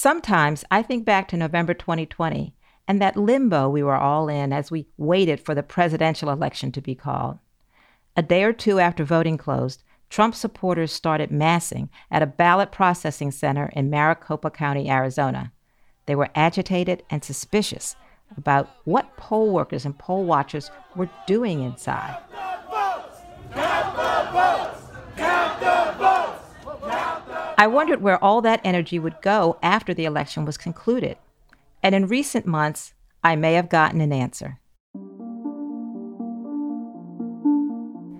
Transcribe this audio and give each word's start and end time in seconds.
Sometimes 0.00 0.64
I 0.70 0.82
think 0.82 1.04
back 1.04 1.26
to 1.26 1.36
November 1.36 1.74
2020 1.74 2.54
and 2.86 3.02
that 3.02 3.16
limbo 3.16 3.68
we 3.68 3.82
were 3.82 3.96
all 3.96 4.28
in 4.28 4.52
as 4.52 4.70
we 4.70 4.86
waited 4.96 5.40
for 5.40 5.56
the 5.56 5.62
presidential 5.64 6.30
election 6.30 6.70
to 6.70 6.80
be 6.80 6.94
called. 6.94 7.40
A 8.16 8.22
day 8.22 8.44
or 8.44 8.52
two 8.52 8.78
after 8.78 9.02
voting 9.02 9.36
closed, 9.36 9.82
Trump 10.08 10.36
supporters 10.36 10.92
started 10.92 11.32
massing 11.32 11.90
at 12.12 12.22
a 12.22 12.28
ballot 12.28 12.70
processing 12.70 13.32
center 13.32 13.72
in 13.72 13.90
Maricopa 13.90 14.52
County, 14.52 14.88
Arizona. 14.88 15.50
They 16.06 16.14
were 16.14 16.30
agitated 16.32 17.02
and 17.10 17.24
suspicious 17.24 17.96
about 18.36 18.70
what 18.84 19.16
poll 19.16 19.50
workers 19.50 19.84
and 19.84 19.98
poll 19.98 20.22
watchers 20.22 20.70
were 20.94 21.10
doing 21.26 21.64
inside. 21.64 22.16
I 27.58 27.66
wondered 27.66 28.00
where 28.00 28.22
all 28.22 28.40
that 28.42 28.60
energy 28.62 29.00
would 29.00 29.20
go 29.20 29.58
after 29.64 29.92
the 29.92 30.04
election 30.04 30.44
was 30.44 30.56
concluded. 30.56 31.16
And 31.82 31.92
in 31.92 32.06
recent 32.06 32.46
months, 32.46 32.94
I 33.24 33.34
may 33.34 33.54
have 33.54 33.68
gotten 33.68 34.00
an 34.00 34.12
answer. 34.12 34.60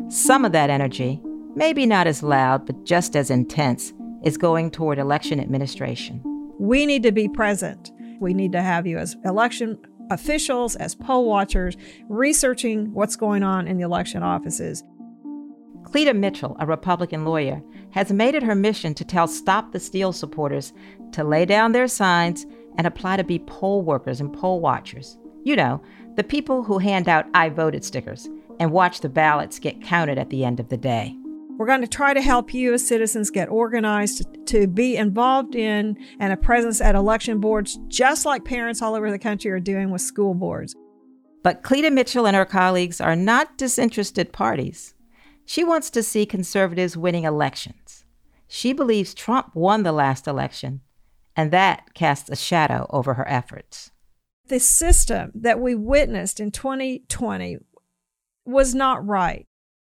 Some 0.08 0.44
of 0.44 0.50
that 0.50 0.70
energy, 0.70 1.20
maybe 1.54 1.86
not 1.86 2.08
as 2.08 2.20
loud, 2.20 2.66
but 2.66 2.84
just 2.84 3.14
as 3.14 3.30
intense, 3.30 3.92
is 4.24 4.36
going 4.36 4.72
toward 4.72 4.98
election 4.98 5.38
administration. 5.38 6.20
We 6.58 6.84
need 6.84 7.04
to 7.04 7.12
be 7.12 7.28
present. 7.28 7.92
We 8.18 8.34
need 8.34 8.50
to 8.52 8.62
have 8.62 8.88
you 8.88 8.98
as 8.98 9.16
election 9.24 9.78
officials, 10.10 10.74
as 10.74 10.96
poll 10.96 11.26
watchers, 11.26 11.76
researching 12.08 12.92
what's 12.92 13.14
going 13.14 13.44
on 13.44 13.68
in 13.68 13.76
the 13.76 13.84
election 13.84 14.24
offices. 14.24 14.82
Cleta 15.90 16.12
Mitchell, 16.12 16.54
a 16.60 16.66
Republican 16.66 17.24
lawyer, 17.24 17.62
has 17.92 18.12
made 18.12 18.34
it 18.34 18.42
her 18.42 18.54
mission 18.54 18.92
to 18.94 19.04
tell 19.04 19.26
Stop 19.26 19.72
the 19.72 19.80
Steal 19.80 20.12
supporters 20.12 20.74
to 21.12 21.24
lay 21.24 21.46
down 21.46 21.72
their 21.72 21.88
signs 21.88 22.44
and 22.76 22.86
apply 22.86 23.16
to 23.16 23.24
be 23.24 23.38
poll 23.38 23.82
workers 23.82 24.20
and 24.20 24.32
poll 24.32 24.60
watchers. 24.60 25.16
You 25.44 25.56
know, 25.56 25.82
the 26.16 26.24
people 26.24 26.62
who 26.62 26.78
hand 26.78 27.08
out 27.08 27.26
I 27.32 27.48
voted 27.48 27.84
stickers 27.84 28.28
and 28.60 28.70
watch 28.70 29.00
the 29.00 29.08
ballots 29.08 29.58
get 29.58 29.82
counted 29.82 30.18
at 30.18 30.28
the 30.28 30.44
end 30.44 30.60
of 30.60 30.68
the 30.68 30.76
day. 30.76 31.16
We're 31.56 31.66
going 31.66 31.80
to 31.80 31.88
try 31.88 32.12
to 32.12 32.20
help 32.20 32.52
you 32.52 32.74
as 32.74 32.86
citizens 32.86 33.30
get 33.30 33.48
organized 33.48 34.26
to 34.46 34.66
be 34.66 34.96
involved 34.96 35.54
in 35.54 35.96
and 36.20 36.32
a 36.32 36.36
presence 36.36 36.80
at 36.80 36.94
election 36.94 37.40
boards, 37.40 37.78
just 37.88 38.26
like 38.26 38.44
parents 38.44 38.82
all 38.82 38.94
over 38.94 39.10
the 39.10 39.18
country 39.18 39.50
are 39.50 39.58
doing 39.58 39.90
with 39.90 40.02
school 40.02 40.34
boards. 40.34 40.76
But 41.42 41.62
Cleta 41.62 41.90
Mitchell 41.90 42.26
and 42.26 42.36
her 42.36 42.44
colleagues 42.44 43.00
are 43.00 43.16
not 43.16 43.56
disinterested 43.56 44.32
parties. 44.32 44.94
She 45.48 45.64
wants 45.64 45.88
to 45.92 46.02
see 46.02 46.26
conservatives 46.26 46.94
winning 46.94 47.24
elections. 47.24 48.04
She 48.48 48.74
believes 48.74 49.14
Trump 49.14 49.54
won 49.54 49.82
the 49.82 49.92
last 49.92 50.26
election, 50.26 50.82
and 51.34 51.50
that 51.52 51.94
casts 51.94 52.28
a 52.28 52.36
shadow 52.36 52.86
over 52.90 53.14
her 53.14 53.26
efforts. 53.26 53.90
The 54.48 54.60
system 54.60 55.32
that 55.34 55.58
we 55.58 55.74
witnessed 55.74 56.38
in 56.38 56.50
2020 56.50 57.60
was 58.44 58.74
not 58.74 59.06
right. 59.06 59.46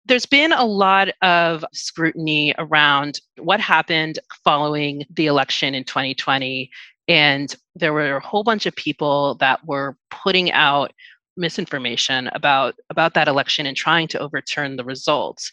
There's 0.07 0.25
been 0.25 0.53
a 0.53 0.65
lot 0.65 1.09
of 1.21 1.63
scrutiny 1.71 2.55
around 2.57 3.21
what 3.37 3.59
happened 3.59 4.17
following 4.43 5.03
the 5.11 5.27
election 5.27 5.75
in 5.75 5.83
2020. 5.83 6.71
And 7.07 7.55
there 7.75 7.93
were 7.93 8.15
a 8.15 8.25
whole 8.25 8.43
bunch 8.43 8.65
of 8.65 8.75
people 8.75 9.35
that 9.35 9.63
were 9.67 9.97
putting 10.09 10.51
out 10.51 10.93
misinformation 11.37 12.29
about 12.33 12.75
about 12.89 13.13
that 13.13 13.27
election 13.27 13.65
and 13.65 13.75
trying 13.77 14.07
to 14.09 14.19
overturn 14.19 14.75
the 14.75 14.83
results. 14.83 15.51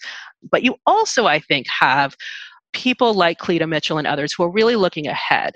But 0.50 0.62
you 0.62 0.76
also 0.86 1.26
i 1.26 1.38
think 1.38 1.66
have 1.68 2.16
people 2.72 3.14
like 3.14 3.38
cleta 3.38 3.66
mitchell 3.66 3.98
and 3.98 4.06
others 4.06 4.32
who 4.32 4.42
are 4.42 4.50
really 4.50 4.76
looking 4.76 5.06
ahead. 5.06 5.54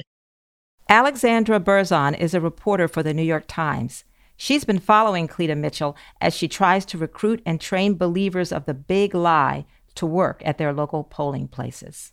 Alexandra 0.89 1.61
berzon 1.61 2.19
is 2.19 2.35
a 2.35 2.41
reporter 2.41 2.89
for 2.89 3.03
the 3.03 3.15
new 3.15 3.23
york 3.23 3.45
times. 3.49 4.05
She's 4.37 4.65
been 4.65 4.81
following 4.81 5.29
Cleta 5.29 5.55
Mitchell 5.55 5.97
as 6.21 6.35
she 6.35 6.49
tries 6.49 6.85
to 6.87 6.99
recruit 6.99 7.41
and 7.47 7.61
train 7.61 7.95
believers 7.95 8.51
of 8.51 8.67
the 8.67 8.75
big 8.75 9.15
lie 9.15 9.65
to 9.95 10.07
work 10.07 10.43
at 10.45 10.59
their 10.59 10.73
local 10.73 11.05
polling 11.05 11.47
places. 11.47 12.13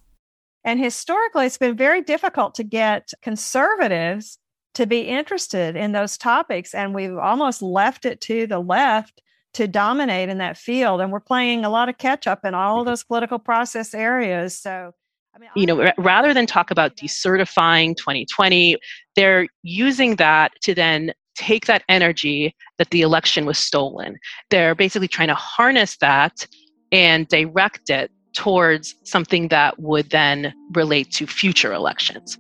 And 0.63 0.79
historically, 0.79 1.47
it's 1.47 1.57
been 1.57 1.75
very 1.75 2.01
difficult 2.01 2.53
to 2.55 2.63
get 2.63 3.11
conservatives 3.23 4.37
to 4.73 4.85
be 4.85 5.01
interested 5.01 5.75
in 5.75 5.91
those 5.91 6.17
topics. 6.17 6.73
And 6.73 6.95
we've 6.95 7.17
almost 7.17 7.61
left 7.61 8.05
it 8.05 8.21
to 8.21 8.47
the 8.47 8.59
left 8.59 9.21
to 9.53 9.67
dominate 9.67 10.29
in 10.29 10.37
that 10.37 10.57
field. 10.57 11.01
And 11.01 11.11
we're 11.11 11.19
playing 11.19 11.65
a 11.65 11.69
lot 11.69 11.89
of 11.89 11.97
catch 11.97 12.27
up 12.27 12.45
in 12.45 12.53
all 12.53 12.77
of 12.77 12.81
mm-hmm. 12.81 12.91
those 12.91 13.03
political 13.03 13.39
process 13.39 13.93
areas. 13.93 14.57
So, 14.57 14.93
I 15.35 15.39
mean, 15.39 15.49
you 15.55 15.65
know, 15.65 15.91
rather 15.97 16.33
than 16.33 16.45
talk 16.45 16.71
about 16.71 16.95
decertifying 16.95 17.95
2020, 17.97 18.77
they're 19.15 19.47
using 19.63 20.15
that 20.17 20.53
to 20.61 20.73
then 20.73 21.13
take 21.35 21.65
that 21.65 21.83
energy 21.89 22.55
that 22.77 22.89
the 22.91 23.01
election 23.01 23.45
was 23.45 23.57
stolen. 23.57 24.17
They're 24.49 24.75
basically 24.75 25.07
trying 25.07 25.29
to 25.29 25.35
harness 25.35 25.97
that 25.97 26.45
and 26.91 27.27
direct 27.27 27.89
it 27.89 28.11
towards 28.33 28.95
something 29.03 29.47
that 29.49 29.79
would 29.79 30.09
then 30.09 30.53
relate 30.73 31.11
to 31.11 31.27
future 31.27 31.73
elections. 31.73 32.37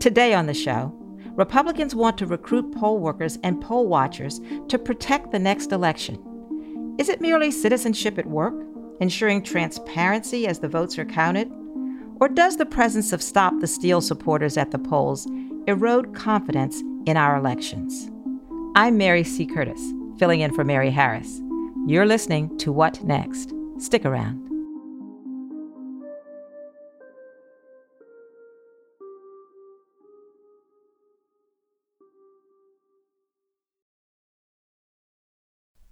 Today 0.00 0.32
on 0.32 0.46
the 0.46 0.54
show, 0.54 0.94
Republicans 1.36 1.94
want 1.94 2.16
to 2.18 2.26
recruit 2.26 2.74
poll 2.74 2.98
workers 2.98 3.38
and 3.42 3.60
poll 3.60 3.86
watchers 3.86 4.40
to 4.68 4.78
protect 4.78 5.30
the 5.30 5.38
next 5.38 5.72
election. 5.72 6.96
Is 6.98 7.10
it 7.10 7.20
merely 7.20 7.50
citizenship 7.50 8.18
at 8.18 8.24
work, 8.24 8.54
ensuring 9.00 9.42
transparency 9.42 10.46
as 10.46 10.58
the 10.58 10.68
votes 10.68 10.98
are 10.98 11.04
counted? 11.04 11.52
Or 12.18 12.30
does 12.30 12.56
the 12.56 12.64
presence 12.64 13.12
of 13.12 13.22
Stop 13.22 13.60
the 13.60 13.66
Steal 13.66 14.00
supporters 14.00 14.56
at 14.56 14.70
the 14.70 14.78
polls 14.78 15.26
erode 15.66 16.14
confidence 16.14 16.80
in 17.06 17.16
our 17.16 17.36
elections. 17.36 18.10
I'm 18.76 18.96
Mary 18.96 19.24
C. 19.24 19.46
Curtis, 19.46 19.80
filling 20.18 20.40
in 20.40 20.54
for 20.54 20.64
Mary 20.64 20.90
Harris. 20.90 21.40
You're 21.86 22.06
listening 22.06 22.56
to 22.58 22.72
What 22.72 23.02
Next? 23.04 23.52
Stick 23.78 24.04
around. 24.04 24.49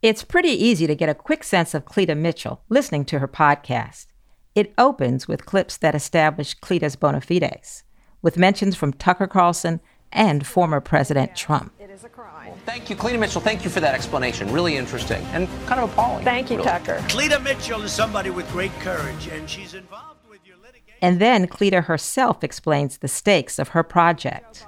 It's 0.00 0.22
pretty 0.22 0.50
easy 0.50 0.86
to 0.86 0.94
get 0.94 1.08
a 1.08 1.14
quick 1.14 1.42
sense 1.42 1.74
of 1.74 1.84
Cleta 1.84 2.14
Mitchell 2.14 2.62
listening 2.68 3.04
to 3.06 3.18
her 3.18 3.26
podcast. 3.26 4.06
It 4.54 4.72
opens 4.78 5.26
with 5.26 5.44
clips 5.44 5.76
that 5.78 5.96
establish 5.96 6.54
Cleta's 6.54 6.94
bona 6.94 7.20
fides 7.20 7.82
with 8.22 8.38
mentions 8.38 8.76
from 8.76 8.92
Tucker 8.92 9.26
Carlson 9.26 9.80
and 10.12 10.46
former 10.46 10.80
President 10.80 11.34
Trump. 11.34 11.72
It 11.80 11.90
is 11.90 12.04
a 12.04 12.08
crime. 12.08 12.46
Well, 12.46 12.58
thank 12.64 12.88
you, 12.88 12.94
Cleta 12.94 13.18
Mitchell. 13.18 13.40
Thank 13.40 13.64
you 13.64 13.70
for 13.70 13.80
that 13.80 13.92
explanation. 13.96 14.52
Really 14.52 14.76
interesting 14.76 15.20
and 15.32 15.48
kind 15.66 15.80
of 15.80 15.90
appalling. 15.90 16.24
Thank 16.24 16.50
you, 16.50 16.58
really. 16.58 16.68
Tucker. 16.68 17.04
Cleta 17.08 17.40
Mitchell 17.40 17.82
is 17.82 17.90
somebody 17.90 18.30
with 18.30 18.48
great 18.52 18.72
courage, 18.78 19.26
and 19.26 19.50
she's 19.50 19.74
involved 19.74 20.20
with 20.30 20.46
your 20.46 20.58
litigation. 20.58 20.94
And 21.02 21.20
then 21.20 21.48
Cleta 21.48 21.80
herself 21.80 22.44
explains 22.44 22.98
the 22.98 23.08
stakes 23.08 23.58
of 23.58 23.70
her 23.70 23.82
project. 23.82 24.64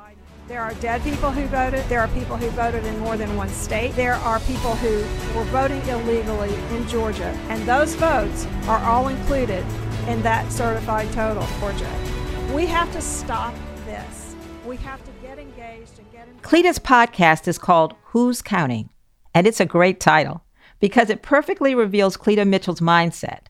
There 0.51 0.61
are 0.61 0.75
dead 0.75 1.05
people 1.05 1.31
who 1.31 1.47
voted. 1.47 1.85
There 1.85 2.01
are 2.01 2.09
people 2.09 2.37
who 2.37 2.49
voted 2.49 2.85
in 2.85 2.99
more 2.99 3.17
than 3.17 3.37
one 3.37 3.49
state. 3.51 3.95
There 3.95 4.15
are 4.15 4.41
people 4.41 4.75
who 4.75 4.97
were 5.39 5.45
voting 5.45 5.81
illegally 5.87 6.53
in 6.75 6.89
Georgia. 6.89 7.33
And 7.49 7.63
those 7.69 7.95
votes 7.95 8.49
are 8.67 8.81
all 8.81 9.07
included 9.07 9.65
in 10.09 10.21
that 10.23 10.51
certified 10.51 11.09
total 11.13 11.45
for 11.45 11.71
Judge. 11.75 12.51
We 12.53 12.67
have 12.67 12.93
to 12.95 13.01
stop 13.01 13.55
this. 13.87 14.35
We 14.67 14.77
have 14.79 15.05
to 15.05 15.13
get 15.23 15.39
engaged 15.39 16.01
and 16.01 16.11
get 16.11 16.27
involved. 16.27 16.43
Cleta's 16.43 16.81
podcast 16.81 17.47
is 17.47 17.57
called 17.57 17.95
Who's 18.07 18.43
Counting? 18.43 18.91
And 19.33 19.47
it's 19.47 19.61
a 19.61 19.67
great 19.67 20.01
title 20.01 20.43
because 20.81 21.11
it 21.11 21.23
perfectly 21.23 21.77
reveals 21.77 22.17
Cleta 22.17 22.45
Mitchell's 22.45 22.81
mindset 22.81 23.43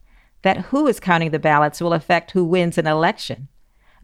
that 0.43 0.67
who 0.67 0.87
is 0.87 1.01
counting 1.01 1.31
the 1.31 1.39
ballots 1.39 1.81
will 1.81 1.95
affect 1.95 2.33
who 2.33 2.45
wins 2.45 2.77
an 2.77 2.87
election. 2.87 3.49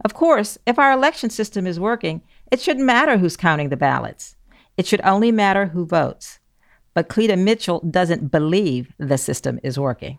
Of 0.03 0.13
course, 0.13 0.57
if 0.65 0.77
our 0.79 0.91
election 0.91 1.29
system 1.29 1.65
is 1.67 1.79
working, 1.79 2.21
it 2.51 2.61
shouldn't 2.61 2.85
matter 2.85 3.17
who's 3.17 3.37
counting 3.37 3.69
the 3.69 3.77
ballots. 3.77 4.35
It 4.77 4.85
should 4.85 5.01
only 5.03 5.31
matter 5.31 5.65
who 5.65 5.85
votes. 5.85 6.39
But 6.93 7.09
Cleta 7.09 7.35
Mitchell 7.35 7.81
doesn't 7.91 8.31
believe 8.31 8.93
the 8.97 9.17
system 9.17 9.59
is 9.63 9.77
working. 9.79 10.17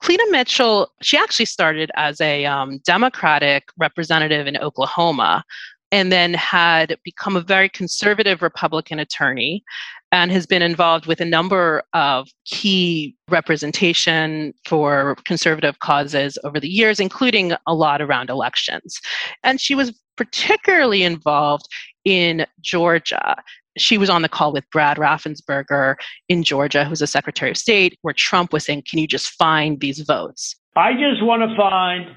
Cleta 0.00 0.26
Mitchell, 0.30 0.92
she 1.02 1.18
actually 1.18 1.46
started 1.46 1.90
as 1.96 2.20
a 2.20 2.44
um, 2.44 2.78
Democratic 2.84 3.64
representative 3.78 4.46
in 4.46 4.56
Oklahoma 4.56 5.44
and 5.90 6.12
then 6.12 6.34
had 6.34 6.96
become 7.02 7.34
a 7.34 7.40
very 7.40 7.68
conservative 7.68 8.42
Republican 8.42 8.98
attorney 8.98 9.64
and 10.10 10.32
has 10.32 10.46
been 10.46 10.62
involved 10.62 11.06
with 11.06 11.20
a 11.20 11.24
number 11.24 11.82
of 11.92 12.28
key 12.44 13.14
representation 13.28 14.54
for 14.66 15.16
conservative 15.26 15.78
causes 15.80 16.38
over 16.44 16.58
the 16.58 16.68
years, 16.68 16.98
including 16.98 17.52
a 17.66 17.74
lot 17.74 18.00
around 18.00 18.30
elections. 18.30 19.00
And 19.42 19.60
she 19.60 19.74
was 19.74 19.92
particularly 20.16 21.02
involved 21.02 21.68
in 22.04 22.46
Georgia 22.60 23.36
she 23.78 23.96
was 23.96 24.10
on 24.10 24.20
the 24.22 24.28
call 24.28 24.52
with 24.52 24.68
Brad 24.70 24.98
Raffensperger 24.98 25.94
in 26.28 26.42
Georgia, 26.42 26.84
who's 26.84 27.00
a 27.00 27.06
Secretary 27.06 27.48
of 27.50 27.56
State, 27.56 27.96
where 28.02 28.12
Trump 28.14 28.52
was 28.52 28.64
saying, 28.64 28.82
Can 28.88 28.98
you 28.98 29.06
just 29.06 29.30
find 29.30 29.80
these 29.80 30.00
votes? 30.00 30.56
I 30.76 30.92
just 30.92 31.22
want 31.22 31.48
to 31.48 31.56
find 31.56 32.10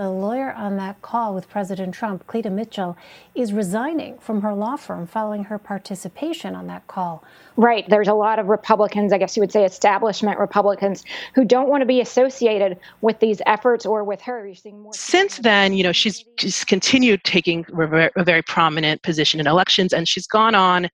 The 0.00 0.08
lawyer 0.08 0.54
on 0.54 0.78
that 0.78 1.02
call 1.02 1.34
with 1.34 1.46
President 1.50 1.92
Trump, 1.92 2.26
Cleta 2.26 2.48
Mitchell, 2.48 2.96
is 3.34 3.52
resigning 3.52 4.16
from 4.16 4.40
her 4.40 4.54
law 4.54 4.76
firm 4.76 5.06
following 5.06 5.44
her 5.44 5.58
participation 5.58 6.54
on 6.54 6.68
that 6.68 6.86
call. 6.86 7.22
Right. 7.58 7.84
There's 7.86 8.08
a 8.08 8.14
lot 8.14 8.38
of 8.38 8.46
Republicans, 8.46 9.12
I 9.12 9.18
guess 9.18 9.36
you 9.36 9.42
would 9.42 9.52
say 9.52 9.62
establishment 9.66 10.38
Republicans, 10.38 11.04
who 11.34 11.44
don't 11.44 11.68
want 11.68 11.82
to 11.82 11.86
be 11.86 12.00
associated 12.00 12.78
with 13.02 13.20
these 13.20 13.42
efforts 13.44 13.84
or 13.84 14.02
with 14.02 14.22
her. 14.22 14.46
You're 14.46 14.54
seeing 14.54 14.80
more. 14.80 14.94
Since 14.94 15.36
then, 15.36 15.74
you 15.74 15.82
know, 15.82 15.92
she's 15.92 16.24
just 16.38 16.66
continued 16.66 17.22
taking 17.24 17.66
a 17.78 18.24
very 18.24 18.42
prominent 18.42 19.02
position 19.02 19.38
in 19.38 19.46
elections, 19.46 19.92
and 19.92 20.08
she's 20.08 20.26
gone 20.26 20.54
on 20.54 20.88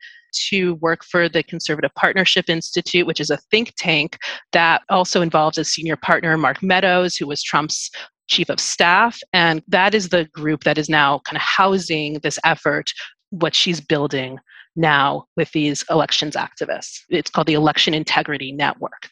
to 0.48 0.74
work 0.74 1.04
for 1.04 1.28
the 1.28 1.44
Conservative 1.44 1.94
Partnership 1.94 2.50
Institute, 2.50 3.06
which 3.06 3.20
is 3.20 3.30
a 3.30 3.36
think 3.36 3.72
tank 3.76 4.18
that 4.50 4.82
also 4.90 5.22
involves 5.22 5.58
a 5.58 5.64
senior 5.64 5.94
partner, 5.94 6.36
Mark 6.36 6.60
Meadows, 6.60 7.14
who 7.14 7.28
was 7.28 7.40
Trump's 7.40 7.88
chief 8.26 8.48
of 8.48 8.60
staff. 8.60 9.20
And 9.32 9.62
that 9.68 9.94
is 9.94 10.08
the 10.08 10.24
group 10.26 10.64
that 10.64 10.78
is 10.78 10.88
now 10.88 11.20
kind 11.20 11.36
of 11.36 11.42
housing 11.42 12.14
this 12.20 12.38
effort, 12.44 12.92
what 13.30 13.54
she's 13.54 13.80
building 13.80 14.38
now 14.76 15.26
with 15.36 15.50
these 15.52 15.84
elections 15.90 16.36
activists. 16.36 17.00
It's 17.08 17.30
called 17.30 17.46
the 17.46 17.54
Election 17.54 17.94
Integrity 17.94 18.52
Network. 18.52 19.08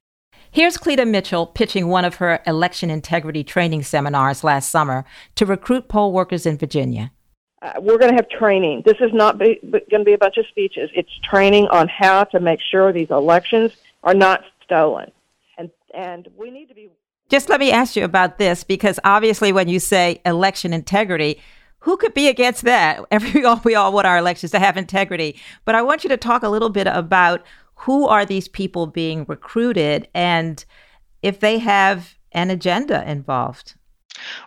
Here's 0.51 0.77
Cleta 0.77 1.05
Mitchell 1.05 1.47
pitching 1.47 1.89
one 1.89 2.05
of 2.05 2.17
her 2.17 2.41
election 2.47 2.89
integrity 2.89 3.43
training 3.43 3.83
seminars 3.83 4.45
last 4.45 4.71
summer 4.71 5.05
to 5.35 5.47
recruit 5.47 5.89
poll 5.89 6.13
workers 6.13 6.47
in 6.47 6.59
Virginia. 6.59 7.11
Uh, 7.61 7.73
we're 7.81 7.99
going 7.99 8.11
to 8.11 8.15
have 8.15 8.29
training. 8.29 8.83
This 8.85 8.99
is 9.01 9.11
not 9.13 9.39
going 9.39 9.59
to 9.63 10.05
be 10.05 10.13
a 10.13 10.19
bunch 10.19 10.37
of 10.37 10.47
speeches. 10.47 10.91
It's 10.95 11.11
training 11.29 11.67
on 11.69 11.89
how 11.89 12.25
to 12.25 12.39
make 12.39 12.61
sure 12.71 12.93
these 12.93 13.11
elections 13.11 13.73
are 14.05 14.15
not 14.15 14.45
stolen. 14.63 15.11
And, 15.59 15.71
and 15.93 16.29
we 16.37 16.51
need 16.51 16.69
to 16.69 16.75
be 16.75 16.89
just 17.29 17.49
let 17.49 17.61
me 17.61 17.71
ask 17.71 17.97
you 17.97 18.05
about 18.05 18.39
this 18.39 18.65
because 18.65 18.99
obviously, 19.05 19.53
when 19.53 19.69
you 19.69 19.81
say 19.81 20.21
election 20.25 20.73
integrity, 20.73 21.41
who 21.81 21.97
could 21.97 22.15
be 22.15 22.29
against 22.29 22.63
that? 22.65 23.05
Every 23.11 23.45
all 23.45 23.61
we 23.65 23.75
all 23.75 23.93
want 23.93 24.07
our 24.07 24.19
elections 24.19 24.53
to 24.53 24.59
have 24.59 24.77
integrity, 24.77 25.41
but 25.65 25.75
I 25.75 25.83
want 25.83 26.05
you 26.05 26.11
to 26.11 26.17
talk 26.17 26.43
a 26.43 26.49
little 26.49 26.71
bit 26.71 26.87
about 26.87 27.45
who 27.77 28.07
are 28.07 28.25
these 28.25 28.49
people 28.49 28.87
being 28.87 29.25
recruited 29.29 30.09
and 30.15 30.65
if 31.23 31.41
they 31.41 31.59
have 31.59 32.15
an 32.33 32.51
agenda 32.51 33.09
involved. 33.11 33.75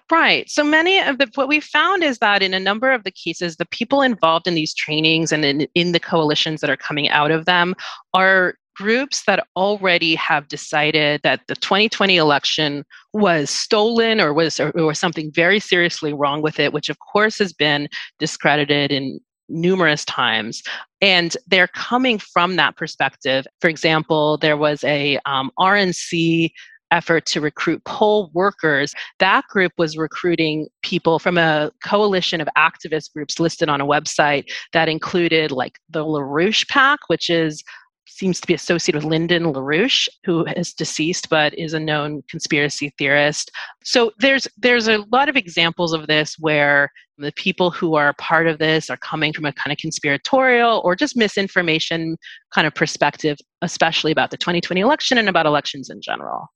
Right. 0.10 0.50
So 0.50 0.64
many 0.64 1.00
of 1.00 1.18
the 1.18 1.30
what 1.36 1.48
we 1.48 1.60
found 1.60 2.04
is 2.04 2.20
that 2.20 2.42
in 2.42 2.54
a 2.54 2.60
number 2.60 2.92
of 2.92 3.04
the 3.04 3.12
cases, 3.12 3.58
the 3.58 3.66
people 3.66 4.02
involved 4.02 4.48
in 4.48 4.56
these 4.56 4.74
trainings 4.74 5.32
and 5.32 5.44
in, 5.44 5.68
in 5.76 5.92
the 5.92 6.00
coalitions 6.00 6.62
that 6.62 6.70
are 6.70 6.78
coming 6.78 7.10
out 7.10 7.32
of 7.32 7.46
them 7.46 7.76
are 8.14 8.56
groups 8.78 9.24
that 9.26 9.46
already 9.56 10.16
have 10.16 10.48
decided 10.48 11.22
that 11.24 11.42
the 11.48 11.56
2020 11.56 12.18
election 12.18 12.84
was 13.14 13.50
stolen 13.50 14.22
or 14.22 14.34
was 14.34 14.60
or, 14.60 14.70
or 14.72 14.94
something 14.94 15.32
very 15.34 15.60
seriously 15.60 16.14
wrong 16.14 16.42
with 16.42 16.60
it, 16.60 16.74
which 16.74 16.90
of 16.90 16.98
course 17.00 17.40
has 17.40 17.54
been 17.54 17.88
discredited 18.20 18.92
in 18.92 19.20
numerous 19.50 20.06
times. 20.06 20.62
And 21.02 21.36
they're 21.48 21.68
coming 21.70 22.20
from 22.20 22.58
that 22.58 22.76
perspective. 22.78 23.46
For 23.62 23.70
example 23.70 24.38
there 24.38 24.58
was 24.58 24.84
a 24.84 25.20
um, 25.26 25.52
rnc 25.60 26.52
effort 26.92 27.26
to 27.26 27.42
recruit 27.42 27.84
poll 27.86 28.32
workers. 28.34 28.94
That 29.20 29.46
group 29.50 29.74
was 29.78 29.98
recruiting 29.98 30.68
people 30.84 31.20
from 31.20 31.38
a 31.38 31.72
coalition 31.84 32.40
of 32.40 32.48
activist 32.58 33.12
groups 33.14 33.40
listed 33.40 33.70
on 33.70 33.82
a 33.82 33.86
website 33.86 34.46
that 34.74 34.88
included 34.88 35.52
like 35.52 35.80
the 35.90 36.06
LaRouche 36.06 36.68
PAC, 36.70 37.00
which 37.08 37.30
is 37.30 37.64
seems 38.08 38.40
to 38.40 38.48
be 38.48 38.54
associated 38.54 39.04
with 39.04 39.12
Lyndon 39.12 39.44
LaRouche, 39.44 40.08
who 40.24 40.46
is 40.56 40.74
deceased 40.74 41.30
but 41.30 41.54
is 41.58 41.74
a 41.74 41.80
known 41.80 42.24
conspiracy 42.30 42.94
theorist. 42.98 43.52
So 43.84 44.12
there's 44.20 44.48
there's 44.58 44.88
a 44.88 45.06
lot 45.12 45.30
of 45.30 45.36
examples 45.36 45.94
of 45.94 46.08
this 46.08 46.36
where 46.40 46.92
the 47.18 47.32
people 47.34 47.72
who 47.72 47.96
are 47.96 48.14
part 48.14 48.48
of 48.48 48.60
this 48.60 48.90
are 48.90 48.98
coming 48.98 49.34
from 49.34 49.46
a 49.46 49.54
kind 49.54 49.72
of 49.72 49.78
conspiratorial 49.78 50.82
or 50.84 50.96
just 50.96 51.18
misinformation 51.18 52.18
kind 52.54 52.68
of 52.68 52.76
perspective, 52.76 53.38
especially 53.62 54.12
about 54.12 54.32
the 54.32 54.38
2020 54.38 54.82
election 54.82 55.18
and 55.18 55.28
about 55.28 55.46
elections 55.46 55.90
in 55.90 56.02
general. 56.02 56.48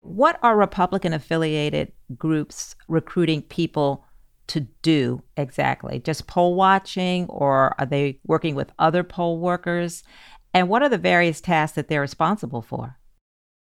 What 0.00 0.38
are 0.42 0.56
Republican 0.56 1.12
affiliated 1.12 1.92
groups 2.16 2.74
recruiting 2.88 3.42
people 3.42 4.04
to 4.48 4.60
do 4.82 5.22
exactly? 5.36 6.00
Just 6.00 6.26
poll 6.26 6.54
watching, 6.54 7.26
or 7.28 7.74
are 7.80 7.86
they 7.86 8.20
working 8.26 8.54
with 8.54 8.70
other 8.78 9.02
poll 9.02 9.38
workers? 9.38 10.02
And 10.54 10.68
what 10.68 10.82
are 10.82 10.88
the 10.88 10.98
various 10.98 11.40
tasks 11.40 11.74
that 11.74 11.88
they're 11.88 12.00
responsible 12.00 12.62
for? 12.62 12.96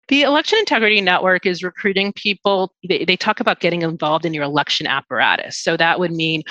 The 0.09 0.23
Election 0.23 0.59
Integrity 0.59 1.01
Network 1.01 1.47
is 1.47 1.63
recruiting 1.63 2.13
people. 2.13 2.75
They, 2.87 3.05
they 3.05 3.17
talk 3.17 3.39
about 3.39 3.61
getting 3.61 3.83
involved 3.83 4.27
in 4.27 4.35
your 4.35 4.43
election 4.43 4.89
apparatus. 4.89 5.57
So 5.57 5.77
that 5.77 6.01
would 6.01 6.11
mean 6.11 6.43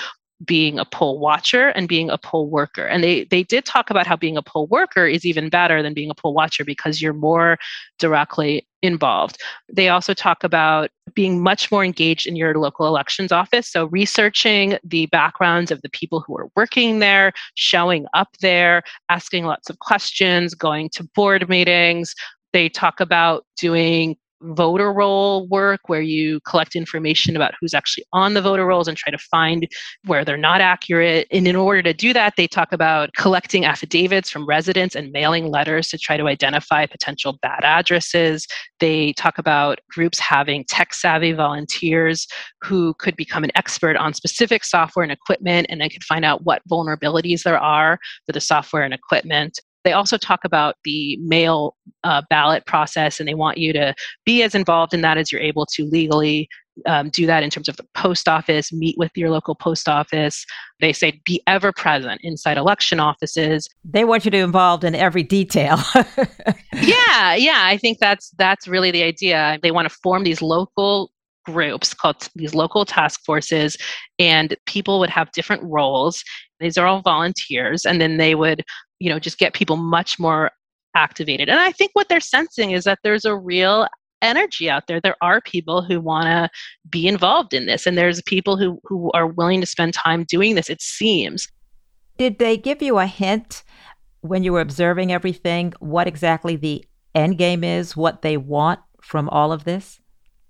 being 0.44 0.78
a 0.78 0.84
poll 0.84 1.18
watcher 1.18 1.68
and 1.68 1.88
being 1.88 2.10
a 2.10 2.18
poll 2.18 2.48
worker. 2.48 2.86
And 2.86 3.02
they 3.04 3.24
they 3.24 3.42
did 3.42 3.64
talk 3.64 3.90
about 3.90 4.06
how 4.06 4.16
being 4.16 4.36
a 4.36 4.42
poll 4.42 4.66
worker 4.66 5.06
is 5.06 5.24
even 5.24 5.48
better 5.48 5.82
than 5.82 5.94
being 5.94 6.10
a 6.10 6.14
poll 6.14 6.34
watcher 6.34 6.64
because 6.64 7.00
you're 7.00 7.12
more 7.12 7.58
directly 7.98 8.66
involved. 8.82 9.40
They 9.72 9.88
also 9.88 10.14
talk 10.14 10.42
about 10.42 10.90
being 11.14 11.42
much 11.42 11.70
more 11.70 11.84
engaged 11.84 12.26
in 12.26 12.36
your 12.36 12.58
local 12.58 12.86
elections 12.86 13.30
office. 13.30 13.68
So 13.68 13.86
researching 13.86 14.78
the 14.82 15.06
backgrounds 15.06 15.70
of 15.70 15.82
the 15.82 15.90
people 15.90 16.20
who 16.20 16.36
are 16.36 16.48
working 16.56 16.98
there, 16.98 17.32
showing 17.54 18.06
up 18.14 18.28
there, 18.40 18.82
asking 19.08 19.44
lots 19.44 19.70
of 19.70 19.78
questions, 19.78 20.54
going 20.54 20.90
to 20.94 21.04
board 21.14 21.48
meetings. 21.48 22.14
They 22.52 22.68
talk 22.68 23.00
about 23.00 23.44
doing 23.56 24.16
voter 24.42 24.92
roll 24.92 25.46
work 25.48 25.80
where 25.86 26.00
you 26.00 26.40
collect 26.40 26.76
information 26.76 27.36
about 27.36 27.54
who's 27.60 27.74
actually 27.74 28.04
on 28.12 28.34
the 28.34 28.42
voter 28.42 28.66
rolls 28.66 28.88
and 28.88 28.96
try 28.96 29.10
to 29.10 29.18
find 29.18 29.66
where 30.06 30.24
they're 30.24 30.36
not 30.36 30.60
accurate. 30.60 31.26
And 31.30 31.46
in 31.46 31.56
order 31.56 31.82
to 31.82 31.92
do 31.92 32.12
that, 32.12 32.34
they 32.36 32.46
talk 32.46 32.72
about 32.72 33.12
collecting 33.14 33.64
affidavits 33.64 34.30
from 34.30 34.46
residents 34.46 34.94
and 34.94 35.12
mailing 35.12 35.48
letters 35.48 35.88
to 35.88 35.98
try 35.98 36.16
to 36.16 36.26
identify 36.26 36.86
potential 36.86 37.38
bad 37.42 37.64
addresses. 37.64 38.46
They 38.80 39.12
talk 39.14 39.38
about 39.38 39.80
groups 39.90 40.18
having 40.18 40.64
tech 40.64 40.94
savvy 40.94 41.32
volunteers 41.32 42.26
who 42.62 42.94
could 42.94 43.16
become 43.16 43.44
an 43.44 43.52
expert 43.54 43.96
on 43.96 44.14
specific 44.14 44.64
software 44.64 45.02
and 45.02 45.12
equipment 45.12 45.66
and 45.68 45.80
then 45.80 45.90
could 45.90 46.04
find 46.04 46.24
out 46.24 46.44
what 46.44 46.62
vulnerabilities 46.70 47.42
there 47.42 47.58
are 47.58 47.98
for 48.26 48.32
the 48.32 48.40
software 48.40 48.82
and 48.82 48.94
equipment. 48.94 49.58
They 49.84 49.92
also 49.92 50.16
talk 50.16 50.40
about 50.44 50.76
the 50.84 51.16
mail 51.18 51.76
uh, 52.04 52.22
ballot 52.30 52.66
process, 52.66 53.18
and 53.18 53.28
they 53.28 53.34
want 53.34 53.58
you 53.58 53.72
to 53.72 53.94
be 54.24 54.42
as 54.42 54.54
involved 54.54 54.94
in 54.94 55.00
that 55.02 55.18
as 55.18 55.32
you're 55.32 55.40
able 55.40 55.66
to 55.66 55.84
legally. 55.84 56.48
Um, 56.86 57.10
do 57.10 57.26
that 57.26 57.42
in 57.42 57.50
terms 57.50 57.68
of 57.68 57.76
the 57.76 57.84
post 57.94 58.26
office, 58.26 58.72
meet 58.72 58.96
with 58.96 59.10
your 59.14 59.28
local 59.28 59.54
post 59.54 59.90
office. 59.90 60.46
They 60.80 60.94
say 60.94 61.20
be 61.26 61.42
ever 61.46 61.70
present 61.70 62.22
inside 62.24 62.56
election 62.56 62.98
offices. 62.98 63.68
They 63.84 64.04
want 64.04 64.24
you 64.24 64.30
to 64.30 64.36
be 64.36 64.40
involved 64.40 64.82
in 64.82 64.94
every 64.94 65.22
detail. 65.22 65.78
yeah, 66.72 67.34
yeah, 67.34 67.60
I 67.64 67.76
think 67.76 67.98
that's 67.98 68.30
that's 68.38 68.66
really 68.66 68.90
the 68.90 69.02
idea. 69.02 69.58
They 69.62 69.70
want 69.70 69.86
to 69.86 69.94
form 70.02 70.24
these 70.24 70.40
local 70.40 71.12
groups 71.44 71.92
called 71.92 72.28
these 72.34 72.54
local 72.54 72.84
task 72.84 73.20
forces 73.24 73.76
and 74.18 74.56
people 74.66 75.00
would 75.00 75.10
have 75.10 75.32
different 75.32 75.62
roles 75.64 76.22
these 76.60 76.78
are 76.78 76.86
all 76.86 77.02
volunteers 77.02 77.84
and 77.84 78.00
then 78.00 78.16
they 78.16 78.34
would 78.34 78.62
you 79.02 79.10
know 79.10 79.18
just 79.18 79.38
get 79.38 79.52
people 79.52 79.76
much 79.76 80.18
more 80.18 80.50
activated. 80.94 81.48
And 81.48 81.58
i 81.58 81.72
think 81.72 81.90
what 81.94 82.08
they're 82.08 82.20
sensing 82.20 82.72
is 82.72 82.84
that 82.84 82.98
there's 83.02 83.24
a 83.24 83.36
real 83.36 83.88
energy 84.22 84.70
out 84.70 84.86
there. 84.86 85.00
There 85.00 85.16
are 85.20 85.40
people 85.40 85.82
who 85.82 86.00
want 86.00 86.26
to 86.26 86.48
be 86.88 87.08
involved 87.08 87.52
in 87.52 87.66
this 87.66 87.86
and 87.86 87.98
there's 87.98 88.22
people 88.22 88.56
who 88.56 88.80
who 88.84 89.10
are 89.12 89.26
willing 89.26 89.60
to 89.60 89.66
spend 89.66 89.92
time 89.94 90.24
doing 90.24 90.54
this 90.54 90.70
it 90.70 90.80
seems. 90.80 91.48
Did 92.18 92.38
they 92.38 92.56
give 92.56 92.80
you 92.82 92.98
a 92.98 93.06
hint 93.06 93.64
when 94.20 94.44
you 94.44 94.52
were 94.52 94.60
observing 94.60 95.12
everything 95.12 95.72
what 95.80 96.06
exactly 96.06 96.54
the 96.54 96.84
end 97.14 97.36
game 97.36 97.64
is 97.64 97.96
what 97.96 98.22
they 98.22 98.36
want 98.36 98.78
from 99.02 99.28
all 99.28 99.52
of 99.52 99.64
this 99.64 100.00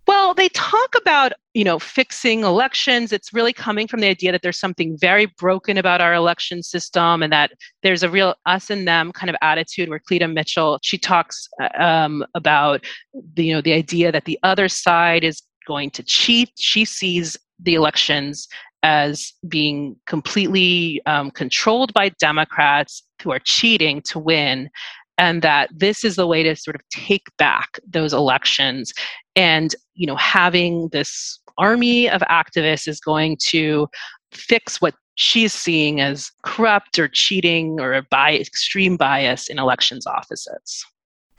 well, 0.07 0.35
they 0.35 0.49
talk 0.49 0.95
about, 1.01 1.33
you 1.55 1.65
know, 1.65 1.79
fixing 1.79 2.43
elections. 2.43 3.13
It's 3.13 3.33
really 3.33 3.53
coming 3.53 3.87
from 3.87 4.01
the 4.01 4.09
idea 4.09 4.33
that 4.33 4.43
there's 4.43 4.59
something 4.59 4.97
very 5.01 5.27
broken 5.39 5.79
about 5.79 6.01
our 6.01 6.13
election 6.13 6.63
system 6.63 7.23
and 7.23 7.33
that 7.33 7.53
there's 7.83 8.03
a 8.03 8.11
real 8.11 8.35
us 8.47 8.69
and 8.71 8.87
them 8.87 9.13
kind 9.13 9.31
of 9.31 9.37
attitude 9.43 9.89
where 9.89 10.01
Cleta 10.01 10.27
Mitchell, 10.27 10.81
she 10.83 10.99
talks 10.99 11.49
um, 11.79 12.25
about, 12.35 12.85
the, 13.35 13.45
you 13.45 13.55
know, 13.55 13.61
the 13.61 13.73
idea 13.73 14.11
that 14.11 14.25
the 14.25 14.39
other 14.43 14.69
side 14.69 15.23
is 15.23 15.43
going 15.67 15.91
to 15.91 16.03
cheat. 16.03 16.51
She 16.57 16.85
sees 16.85 17.37
the 17.61 17.75
elections 17.75 18.49
as 18.83 19.33
being 19.47 19.95
completely 20.07 21.01
um, 21.07 21.31
controlled 21.31 21.95
by 21.95 22.09
Democrats 22.21 23.05
who 23.23 23.31
are 23.31 23.39
cheating 23.39 24.03
to 24.03 24.19
win 24.19 24.69
and 25.23 25.41
that 25.41 25.71
this 25.73 26.05
is 26.05 26.17
the 26.17 26.27
way 26.27 26.43
to 26.43 26.57
sort 26.57 26.75
of 26.75 26.83
take 26.91 27.29
back 27.39 27.79
those 27.89 28.13
elections. 28.13 28.93
And 29.37 29.75
you 29.95 30.07
know 30.07 30.17
having 30.17 30.89
this 30.89 31.39
army 31.59 32.11
of 32.11 32.23
activists 32.23 32.89
is 32.89 32.99
going 32.99 33.37
to 33.49 33.87
fix 34.33 34.81
what 34.81 34.95
she's 35.15 35.53
seeing 35.53 36.01
as 36.01 36.31
corrupt 36.45 36.99
or 36.99 37.07
cheating 37.07 37.79
or 37.79 37.93
a 37.93 38.03
by 38.11 38.35
extreme 38.35 38.97
bias 38.97 39.49
in 39.49 39.59
elections 39.59 40.07
offices 40.07 40.85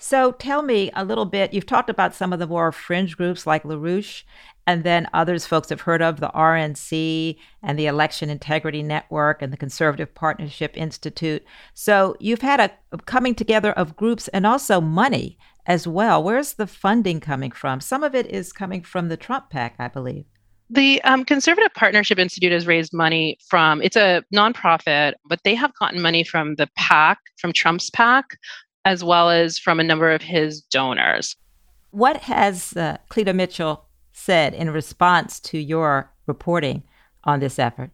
So 0.03 0.33
tell 0.33 0.63
me 0.63 0.91
a 0.95 1.05
little 1.05 1.23
bit. 1.23 1.53
You've 1.53 1.65
talked 1.65 1.89
about 1.89 2.13
some 2.13 2.33
of 2.33 2.39
the 2.39 2.45
more 2.45 2.73
fringe 2.73 3.15
groups 3.15 3.47
like 3.47 3.63
LaRouche, 3.63 4.23
and 4.67 4.83
then 4.83 5.07
others 5.13 5.45
folks 5.45 5.69
have 5.69 5.79
heard 5.79 6.01
of 6.01 6.19
the 6.19 6.27
RNC 6.35 7.37
and 7.61 7.79
the 7.79 7.85
Election 7.85 8.29
Integrity 8.29 8.83
Network 8.83 9.41
and 9.41 9.53
the 9.53 9.57
Conservative 9.57 10.13
Partnership 10.13 10.75
Institute. 10.75 11.45
So 11.73 12.17
you've 12.19 12.41
had 12.41 12.59
a 12.59 12.97
coming 13.05 13.33
together 13.33 13.71
of 13.71 13.95
groups 13.95 14.27
and 14.27 14.45
also 14.45 14.81
money 14.81 15.37
as 15.65 15.87
well. 15.87 16.21
Where's 16.21 16.55
the 16.55 16.67
funding 16.67 17.21
coming 17.21 17.51
from? 17.51 17.79
Some 17.79 18.03
of 18.03 18.13
it 18.13 18.25
is 18.25 18.51
coming 18.51 18.81
from 18.81 19.07
the 19.07 19.15
Trump 19.15 19.51
PAC, 19.51 19.75
I 19.79 19.87
believe. 19.87 20.25
The 20.69 21.01
um, 21.03 21.23
Conservative 21.23 21.73
Partnership 21.75 22.17
Institute 22.19 22.51
has 22.51 22.67
raised 22.67 22.93
money 22.93 23.37
from, 23.47 23.81
it's 23.81 23.95
a 23.95 24.23
nonprofit, 24.33 25.13
but 25.29 25.39
they 25.43 25.55
have 25.55 25.71
gotten 25.75 26.01
money 26.01 26.23
from 26.23 26.55
the 26.55 26.67
PAC, 26.75 27.19
from 27.37 27.53
Trump's 27.53 27.89
PAC, 27.89 28.25
as 28.85 29.03
well 29.03 29.29
as 29.29 29.57
from 29.57 29.79
a 29.79 29.83
number 29.83 30.11
of 30.11 30.21
his 30.21 30.61
donors. 30.61 31.35
What 31.91 32.17
has 32.17 32.75
uh, 32.75 32.97
Cleta 33.09 33.33
Mitchell 33.33 33.85
said 34.13 34.53
in 34.53 34.69
response 34.69 35.39
to 35.41 35.57
your 35.57 36.11
reporting 36.27 36.83
on 37.23 37.39
this 37.39 37.59
effort? 37.59 37.91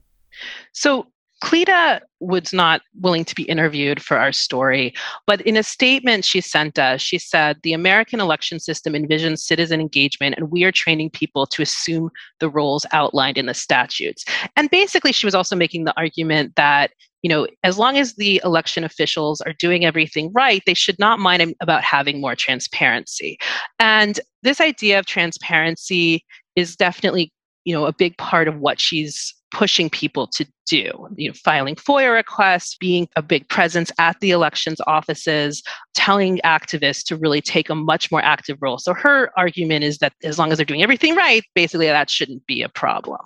So, 0.71 1.07
Cleta 1.41 2.01
was 2.19 2.51
not 2.51 2.81
willing 2.99 3.23
to 3.25 3.35
be 3.35 3.43
interviewed 3.43 4.01
for 4.01 4.17
our 4.17 4.31
story, 4.31 4.93
but 5.25 5.41
in 5.41 5.55
a 5.55 5.63
statement 5.63 6.25
she 6.25 6.41
sent 6.41 6.77
us, 6.77 7.01
she 7.01 7.17
said, 7.17 7.57
The 7.63 7.73
American 7.73 8.19
election 8.19 8.59
system 8.59 8.93
envisions 8.93 9.39
citizen 9.39 9.79
engagement, 9.79 10.35
and 10.37 10.51
we 10.51 10.63
are 10.63 10.71
training 10.71 11.11
people 11.11 11.45
to 11.47 11.61
assume 11.61 12.09
the 12.39 12.49
roles 12.49 12.85
outlined 12.91 13.37
in 13.37 13.45
the 13.45 13.53
statutes. 13.53 14.25
And 14.55 14.69
basically, 14.69 15.13
she 15.13 15.25
was 15.25 15.35
also 15.35 15.55
making 15.55 15.85
the 15.85 15.97
argument 15.97 16.55
that 16.55 16.91
you 17.21 17.29
know, 17.29 17.47
as 17.63 17.77
long 17.77 17.97
as 17.97 18.15
the 18.15 18.41
election 18.43 18.83
officials 18.83 19.41
are 19.41 19.53
doing 19.59 19.83
everything 19.83 20.31
right, 20.33 20.61
they 20.65 20.73
should 20.73 20.97
not 20.99 21.19
mind 21.19 21.53
about 21.61 21.83
having 21.83 22.21
more 22.21 22.35
transparency. 22.35 23.37
And 23.79 24.19
this 24.41 24.61
idea 24.61 24.99
of 24.99 25.05
transparency 25.05 26.25
is 26.55 26.75
definitely, 26.75 27.33
you 27.65 27.73
know, 27.73 27.85
a 27.85 27.93
big 27.93 28.17
part 28.17 28.47
of 28.47 28.59
what 28.59 28.79
she's 28.79 29.33
pushing 29.51 29.89
people 29.89 30.27
to 30.27 30.45
do. 30.67 31.07
You 31.15 31.29
know, 31.29 31.33
filing 31.33 31.75
FOIA 31.75 32.13
requests, 32.13 32.75
being 32.77 33.07
a 33.15 33.21
big 33.21 33.47
presence 33.49 33.91
at 33.97 34.19
the 34.19 34.31
elections 34.31 34.79
offices, 34.87 35.63
telling 35.93 36.39
activists 36.45 37.03
to 37.05 37.17
really 37.17 37.41
take 37.41 37.69
a 37.69 37.75
much 37.75 38.11
more 38.11 38.21
active 38.21 38.57
role. 38.61 38.77
So 38.77 38.93
her 38.93 39.31
argument 39.37 39.83
is 39.83 39.97
that 39.99 40.13
as 40.23 40.37
long 40.37 40.51
as 40.51 40.57
they're 40.57 40.65
doing 40.65 40.83
everything 40.83 41.15
right, 41.15 41.43
basically 41.55 41.87
that 41.87 42.09
shouldn't 42.09 42.45
be 42.45 42.61
a 42.61 42.69
problem 42.69 43.19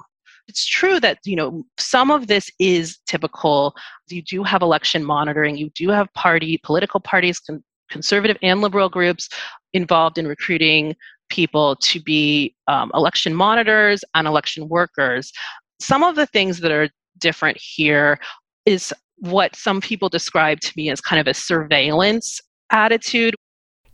it's 0.48 0.66
true 0.66 1.00
that 1.00 1.20
you 1.26 1.36
know 1.36 1.66
some 1.78 2.12
of 2.12 2.28
this 2.28 2.52
is 2.60 2.98
typical 3.06 3.76
you 4.10 4.22
do 4.22 4.44
have 4.44 4.62
election 4.62 5.04
monitoring 5.04 5.58
you 5.58 5.70
do 5.76 5.90
have 5.90 6.14
party 6.14 6.60
political 6.64 7.00
parties 7.00 7.40
con- 7.40 7.64
conservative 7.90 8.38
and 8.42 8.62
liberal 8.62 8.90
groups 8.90 9.30
involved 9.74 10.18
in 10.18 10.28
recruiting 10.28 10.96
people 11.34 11.76
to 11.78 12.00
be 12.00 12.54
um, 12.68 12.92
election 12.94 13.34
monitors 13.34 14.04
and 14.14 14.28
election 14.28 14.70
workers 14.70 15.32
some 15.80 16.04
of 16.04 16.16
the 16.16 16.28
things 16.28 16.60
that 16.60 16.72
are 16.72 16.90
different 17.18 17.58
here 17.58 18.20
is 18.66 18.94
what 19.18 19.56
some 19.56 19.82
people 19.82 20.10
describe 20.10 20.60
to 20.60 20.72
me 20.78 20.90
as 20.90 21.02
kind 21.02 21.20
of 21.20 21.28
a 21.28 21.34
surveillance 21.34 22.40
attitude 22.70 23.34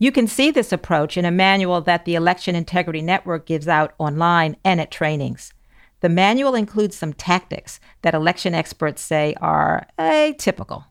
you 0.02 0.10
can 0.10 0.26
see 0.26 0.50
this 0.50 0.72
approach 0.72 1.18
in 1.18 1.26
a 1.26 1.30
manual 1.30 1.82
that 1.82 2.06
the 2.06 2.14
Election 2.14 2.56
Integrity 2.56 3.02
Network 3.02 3.44
gives 3.44 3.68
out 3.68 3.92
online 3.98 4.56
and 4.64 4.80
at 4.80 4.90
trainings. 4.90 5.52
The 6.00 6.08
manual 6.08 6.54
includes 6.54 6.96
some 6.96 7.12
tactics 7.12 7.78
that 8.00 8.14
election 8.14 8.54
experts 8.54 9.02
say 9.02 9.34
are 9.42 9.86
atypical. 9.98 10.86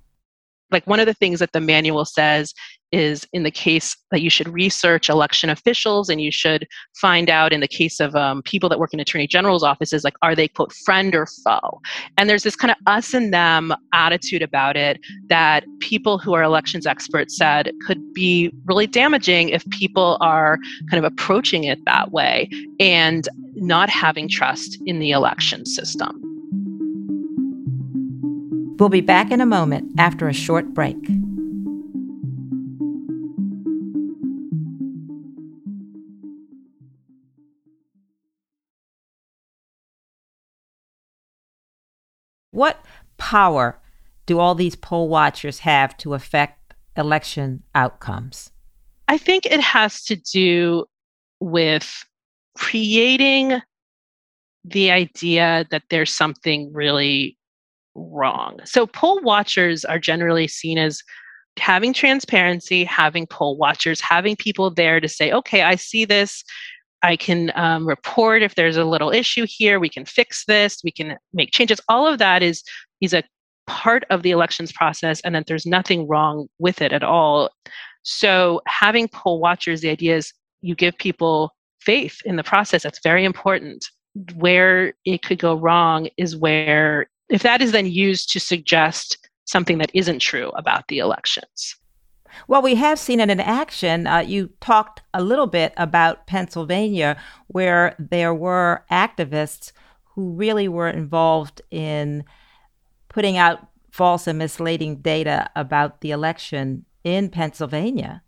Like 0.71 0.85
one 0.85 0.99
of 0.99 1.05
the 1.05 1.13
things 1.13 1.39
that 1.39 1.51
the 1.53 1.61
manual 1.61 2.05
says 2.05 2.53
is 2.91 3.27
in 3.33 3.43
the 3.43 3.51
case 3.51 3.95
that 4.11 4.21
you 4.21 4.29
should 4.29 4.49
research 4.49 5.09
election 5.09 5.49
officials 5.49 6.09
and 6.09 6.21
you 6.21 6.31
should 6.31 6.67
find 6.99 7.29
out 7.29 7.53
in 7.53 7.59
the 7.59 7.67
case 7.67 7.99
of 7.99 8.15
um, 8.15 8.41
people 8.43 8.67
that 8.69 8.79
work 8.79 8.93
in 8.93 8.99
attorney 8.99 9.27
general's 9.27 9.63
offices 9.63 10.03
like 10.03 10.15
are 10.21 10.35
they 10.35 10.47
quote 10.47 10.73
friend 10.73 11.13
or 11.15 11.27
foe? 11.43 11.81
And 12.17 12.29
there's 12.29 12.43
this 12.43 12.55
kind 12.55 12.71
of 12.71 12.77
us 12.87 13.13
and 13.13 13.33
them 13.33 13.73
attitude 13.93 14.41
about 14.41 14.75
it 14.75 14.99
that 15.27 15.65
people 15.79 16.17
who 16.17 16.33
are 16.33 16.43
elections 16.43 16.85
experts 16.85 17.37
said 17.37 17.71
could 17.85 18.13
be 18.13 18.51
really 18.65 18.87
damaging 18.87 19.49
if 19.49 19.67
people 19.69 20.17
are 20.21 20.57
kind 20.89 21.03
of 21.03 21.11
approaching 21.11 21.65
it 21.65 21.79
that 21.85 22.11
way 22.11 22.49
and 22.79 23.27
not 23.55 23.89
having 23.89 24.27
trust 24.27 24.77
in 24.85 24.99
the 24.99 25.11
election 25.11 25.65
system 25.65 26.28
we'll 28.79 28.89
be 28.89 29.01
back 29.01 29.31
in 29.31 29.41
a 29.41 29.45
moment 29.45 29.91
after 29.99 30.27
a 30.27 30.33
short 30.33 30.73
break 30.73 30.97
What 42.59 42.83
power 43.17 43.79
do 44.25 44.39
all 44.39 44.53
these 44.53 44.75
poll 44.75 45.07
watchers 45.07 45.59
have 45.59 45.95
to 45.99 46.13
affect 46.13 46.73
election 46.97 47.63
outcomes? 47.73 48.51
I 49.07 49.17
think 49.17 49.45
it 49.45 49.61
has 49.61 50.03
to 50.03 50.17
do 50.17 50.85
with 51.39 52.03
creating 52.57 53.61
the 54.65 54.91
idea 54.91 55.65
that 55.71 55.83
there's 55.89 56.13
something 56.13 56.69
really 56.73 57.37
wrong. 58.11 58.59
So, 58.65 58.87
poll 58.87 59.21
watchers 59.21 59.85
are 59.85 59.99
generally 59.99 60.47
seen 60.47 60.77
as 60.77 61.01
having 61.57 61.93
transparency, 61.93 62.83
having 62.83 63.27
poll 63.27 63.57
watchers, 63.57 64.01
having 64.01 64.35
people 64.35 64.71
there 64.71 64.99
to 64.99 65.07
say, 65.07 65.31
okay, 65.31 65.63
I 65.63 65.75
see 65.75 66.05
this. 66.05 66.43
I 67.01 67.15
can 67.15 67.51
um, 67.55 67.87
report 67.87 68.41
if 68.43 68.55
there's 68.55 68.77
a 68.77 68.83
little 68.83 69.11
issue 69.11 69.45
here. 69.47 69.79
We 69.79 69.89
can 69.89 70.05
fix 70.05 70.43
this. 70.45 70.81
We 70.83 70.91
can 70.91 71.17
make 71.33 71.51
changes. 71.51 71.79
All 71.87 72.07
of 72.07 72.17
that 72.19 72.43
is 72.43 72.63
is 73.01 73.13
a 73.13 73.23
part 73.67 74.03
of 74.09 74.23
the 74.23 74.31
elections 74.31 74.71
process, 74.71 75.21
and 75.21 75.35
that 75.35 75.45
there's 75.47 75.65
nothing 75.65 76.07
wrong 76.07 76.47
with 76.59 76.81
it 76.81 76.91
at 76.91 77.03
all. 77.03 77.49
So 78.03 78.61
having 78.67 79.07
poll 79.07 79.39
watchers, 79.39 79.81
the 79.81 79.89
idea 79.89 80.17
is 80.17 80.33
you 80.61 80.75
give 80.75 80.97
people 80.97 81.51
faith 81.79 82.17
in 82.25 82.35
the 82.35 82.43
process. 82.43 82.83
That's 82.83 82.99
very 83.03 83.23
important. 83.23 83.85
Where 84.35 84.93
it 85.05 85.21
could 85.21 85.39
go 85.39 85.55
wrong 85.55 86.09
is 86.17 86.35
where 86.35 87.07
if 87.29 87.43
that 87.43 87.61
is 87.61 87.71
then 87.71 87.85
used 87.85 88.31
to 88.31 88.39
suggest 88.39 89.29
something 89.45 89.77
that 89.79 89.91
isn't 89.93 90.19
true 90.19 90.49
about 90.49 90.87
the 90.87 90.99
elections. 90.99 91.75
Well, 92.47 92.61
we 92.61 92.75
have 92.75 92.99
seen 92.99 93.19
it 93.19 93.29
in 93.29 93.39
action. 93.39 94.07
Uh, 94.07 94.19
you 94.19 94.49
talked 94.61 95.01
a 95.13 95.23
little 95.23 95.47
bit 95.47 95.73
about 95.77 96.27
Pennsylvania, 96.27 97.17
where 97.47 97.95
there 97.97 98.33
were 98.33 98.85
activists 98.91 99.71
who 100.03 100.31
really 100.31 100.67
were 100.67 100.89
involved 100.89 101.61
in 101.71 102.23
putting 103.09 103.37
out 103.37 103.67
false 103.91 104.27
and 104.27 104.37
misleading 104.37 104.97
data 104.97 105.49
about 105.55 106.01
the 106.01 106.11
election 106.11 106.85
in 107.03 107.29
Pennsylvania. 107.29 108.21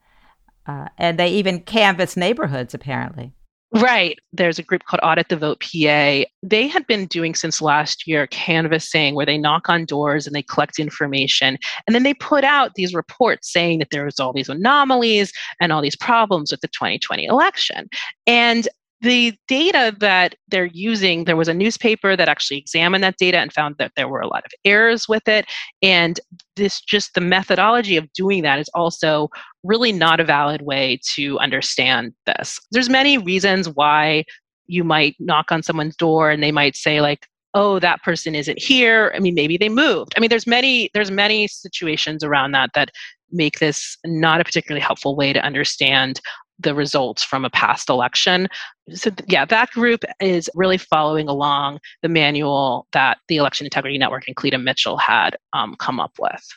Uh, 0.65 0.87
and 0.97 1.19
they 1.19 1.29
even 1.29 1.59
canvassed 1.59 2.17
neighborhoods, 2.17 2.73
apparently. 2.73 3.33
Right. 3.73 4.19
There's 4.33 4.59
a 4.59 4.63
group 4.63 4.83
called 4.83 4.99
Audit 5.01 5.29
the 5.29 5.37
Vote 5.37 5.61
PA. 5.61 6.25
They 6.43 6.67
had 6.67 6.85
been 6.87 7.05
doing 7.05 7.33
since 7.33 7.61
last 7.61 8.05
year 8.05 8.27
canvassing 8.27 9.15
where 9.15 9.25
they 9.25 9.37
knock 9.37 9.69
on 9.69 9.85
doors 9.85 10.27
and 10.27 10.35
they 10.35 10.43
collect 10.43 10.77
information. 10.77 11.57
And 11.87 11.95
then 11.95 12.03
they 12.03 12.13
put 12.13 12.43
out 12.43 12.75
these 12.75 12.93
reports 12.93 13.51
saying 13.51 13.79
that 13.79 13.87
there 13.89 14.03
was 14.03 14.19
all 14.19 14.33
these 14.33 14.49
anomalies 14.49 15.31
and 15.61 15.71
all 15.71 15.81
these 15.81 15.95
problems 15.95 16.51
with 16.51 16.59
the 16.59 16.67
2020 16.67 17.25
election. 17.25 17.87
And 18.27 18.67
the 19.01 19.33
data 19.47 19.95
that 19.99 20.35
they're 20.47 20.65
using, 20.65 21.25
there 21.25 21.35
was 21.35 21.47
a 21.47 21.53
newspaper 21.53 22.15
that 22.15 22.29
actually 22.29 22.57
examined 22.57 23.03
that 23.03 23.17
data 23.17 23.39
and 23.39 23.51
found 23.51 23.75
that 23.79 23.93
there 23.95 24.07
were 24.07 24.21
a 24.21 24.27
lot 24.27 24.45
of 24.45 24.51
errors 24.63 25.07
with 25.09 25.27
it. 25.27 25.45
And 25.81 26.19
this 26.55 26.79
just 26.81 27.15
the 27.15 27.21
methodology 27.21 27.97
of 27.97 28.11
doing 28.13 28.43
that 28.43 28.59
is 28.59 28.69
also 28.75 29.29
really 29.63 29.91
not 29.91 30.19
a 30.19 30.23
valid 30.23 30.61
way 30.61 30.99
to 31.15 31.39
understand 31.39 32.13
this. 32.25 32.59
There's 32.71 32.89
many 32.89 33.17
reasons 33.17 33.69
why 33.69 34.25
you 34.67 34.83
might 34.83 35.15
knock 35.19 35.51
on 35.51 35.63
someone's 35.63 35.95
door 35.95 36.29
and 36.29 36.43
they 36.43 36.51
might 36.51 36.75
say 36.75 37.01
like, 37.01 37.27
oh 37.53 37.79
that 37.79 38.01
person 38.01 38.33
isn't 38.33 38.57
here 38.57 39.11
i 39.13 39.19
mean 39.19 39.35
maybe 39.35 39.57
they 39.57 39.67
moved 39.67 40.13
i 40.15 40.21
mean 40.21 40.29
there's 40.29 40.47
many 40.47 40.89
there's 40.93 41.11
many 41.11 41.49
situations 41.49 42.23
around 42.23 42.53
that 42.53 42.69
that 42.73 42.91
make 43.29 43.59
this 43.59 43.97
not 44.05 44.39
a 44.39 44.45
particularly 44.45 44.79
helpful 44.79 45.17
way 45.17 45.33
to 45.33 45.43
understand 45.43 46.21
the 46.61 46.75
results 46.75 47.23
from 47.23 47.45
a 47.45 47.49
past 47.49 47.89
election. 47.89 48.47
So, 48.93 49.11
yeah, 49.27 49.45
that 49.45 49.71
group 49.71 50.03
is 50.19 50.49
really 50.55 50.77
following 50.77 51.27
along 51.27 51.79
the 52.01 52.09
manual 52.09 52.87
that 52.93 53.17
the 53.27 53.37
Election 53.37 53.65
Integrity 53.65 53.97
Network 53.97 54.23
and 54.27 54.35
Cleta 54.35 54.57
Mitchell 54.57 54.97
had 54.97 55.37
um, 55.53 55.75
come 55.77 55.99
up 55.99 56.13
with. 56.19 56.47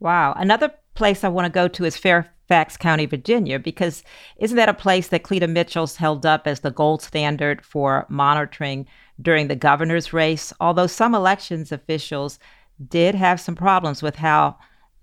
Wow. 0.00 0.32
Another 0.36 0.72
place 0.94 1.24
I 1.24 1.28
want 1.28 1.46
to 1.46 1.50
go 1.50 1.68
to 1.68 1.84
is 1.84 1.96
Fairfax 1.96 2.76
County, 2.76 3.06
Virginia, 3.06 3.58
because 3.58 4.02
isn't 4.38 4.56
that 4.56 4.68
a 4.68 4.74
place 4.74 5.08
that 5.08 5.22
Cleta 5.22 5.48
Mitchell's 5.48 5.96
held 5.96 6.24
up 6.24 6.46
as 6.46 6.60
the 6.60 6.70
gold 6.70 7.02
standard 7.02 7.64
for 7.64 8.06
monitoring 8.08 8.86
during 9.20 9.48
the 9.48 9.56
governor's 9.56 10.12
race? 10.12 10.52
Although 10.60 10.86
some 10.86 11.14
elections 11.14 11.72
officials 11.72 12.38
did 12.88 13.14
have 13.14 13.40
some 13.40 13.56
problems 13.56 14.02
with 14.02 14.16
how 14.16 14.56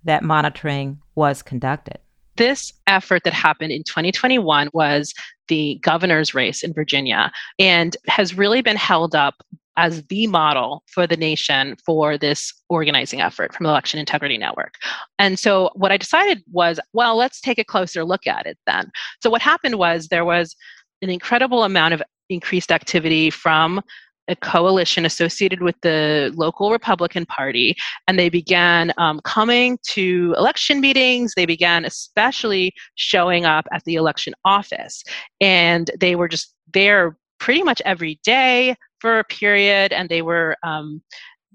that 0.06 0.24
monitoring 0.24 1.00
was 1.16 1.42
conducted. 1.42 1.98
This 2.38 2.74
effort 2.88 3.24
that 3.24 3.34
happened 3.34 3.72
in 3.72 3.84
2021 3.84 4.70
was 4.74 5.14
the 5.48 5.80
governor's 5.82 6.34
race 6.34 6.64
in 6.64 6.74
Virginia 6.74 7.32
and 7.60 7.96
has 8.08 8.38
really 8.38 8.62
been 8.62 8.78
held 8.78 9.16
up 9.16 9.36
as 9.78 10.04
the 10.04 10.26
model 10.28 10.84
for 10.88 11.06
the 11.06 11.18
nation 11.18 11.76
for 11.86 12.18
this 12.18 12.54
organizing 12.70 13.22
effort 13.22 13.54
from 13.54 13.66
Election 13.66 14.00
Integrity 14.00 14.38
Network. 14.38 14.76
And 15.20 15.38
so 15.38 15.70
what 15.76 15.92
I 15.92 15.98
decided 15.98 16.44
was, 16.52 16.80
well, 16.94 17.18
let's 17.18 17.42
take 17.42 17.60
a 17.60 17.66
closer 17.66 18.06
look 18.06 18.26
at 18.26 18.46
it 18.46 18.58
then. 18.66 18.90
So 19.22 19.30
what 19.30 19.42
happened 19.42 19.76
was 19.76 20.08
there 20.08 20.26
was 20.26 20.56
an 21.02 21.10
incredible 21.10 21.64
amount 21.64 21.94
of 21.94 22.02
increased 22.30 22.72
activity 22.72 23.30
from 23.30 23.82
a 24.28 24.36
coalition 24.36 25.06
associated 25.06 25.62
with 25.62 25.76
the 25.82 26.32
local 26.36 26.72
Republican 26.72 27.26
Party, 27.26 27.76
and 28.08 28.18
they 28.18 28.30
began 28.30 28.94
um, 28.98 29.20
coming 29.24 29.78
to 29.84 30.34
election 30.38 30.82
meetings. 30.82 31.34
They 31.36 31.46
began 31.46 31.86
especially 31.86 32.74
showing 32.96 33.46
up 33.46 33.66
at 33.72 33.84
the 33.86 33.96
election 33.96 34.34
office, 34.44 35.04
and 35.42 35.92
they 36.00 36.16
were 36.16 36.28
just 36.28 36.54
there 36.74 37.18
pretty 37.40 37.64
much 37.64 37.82
every 37.86 38.20
day 38.24 38.76
for 39.00 39.20
a 39.20 39.24
period, 39.24 39.94
and 39.94 40.10
they 40.10 40.22
were 40.22 40.56
um, 40.64 41.02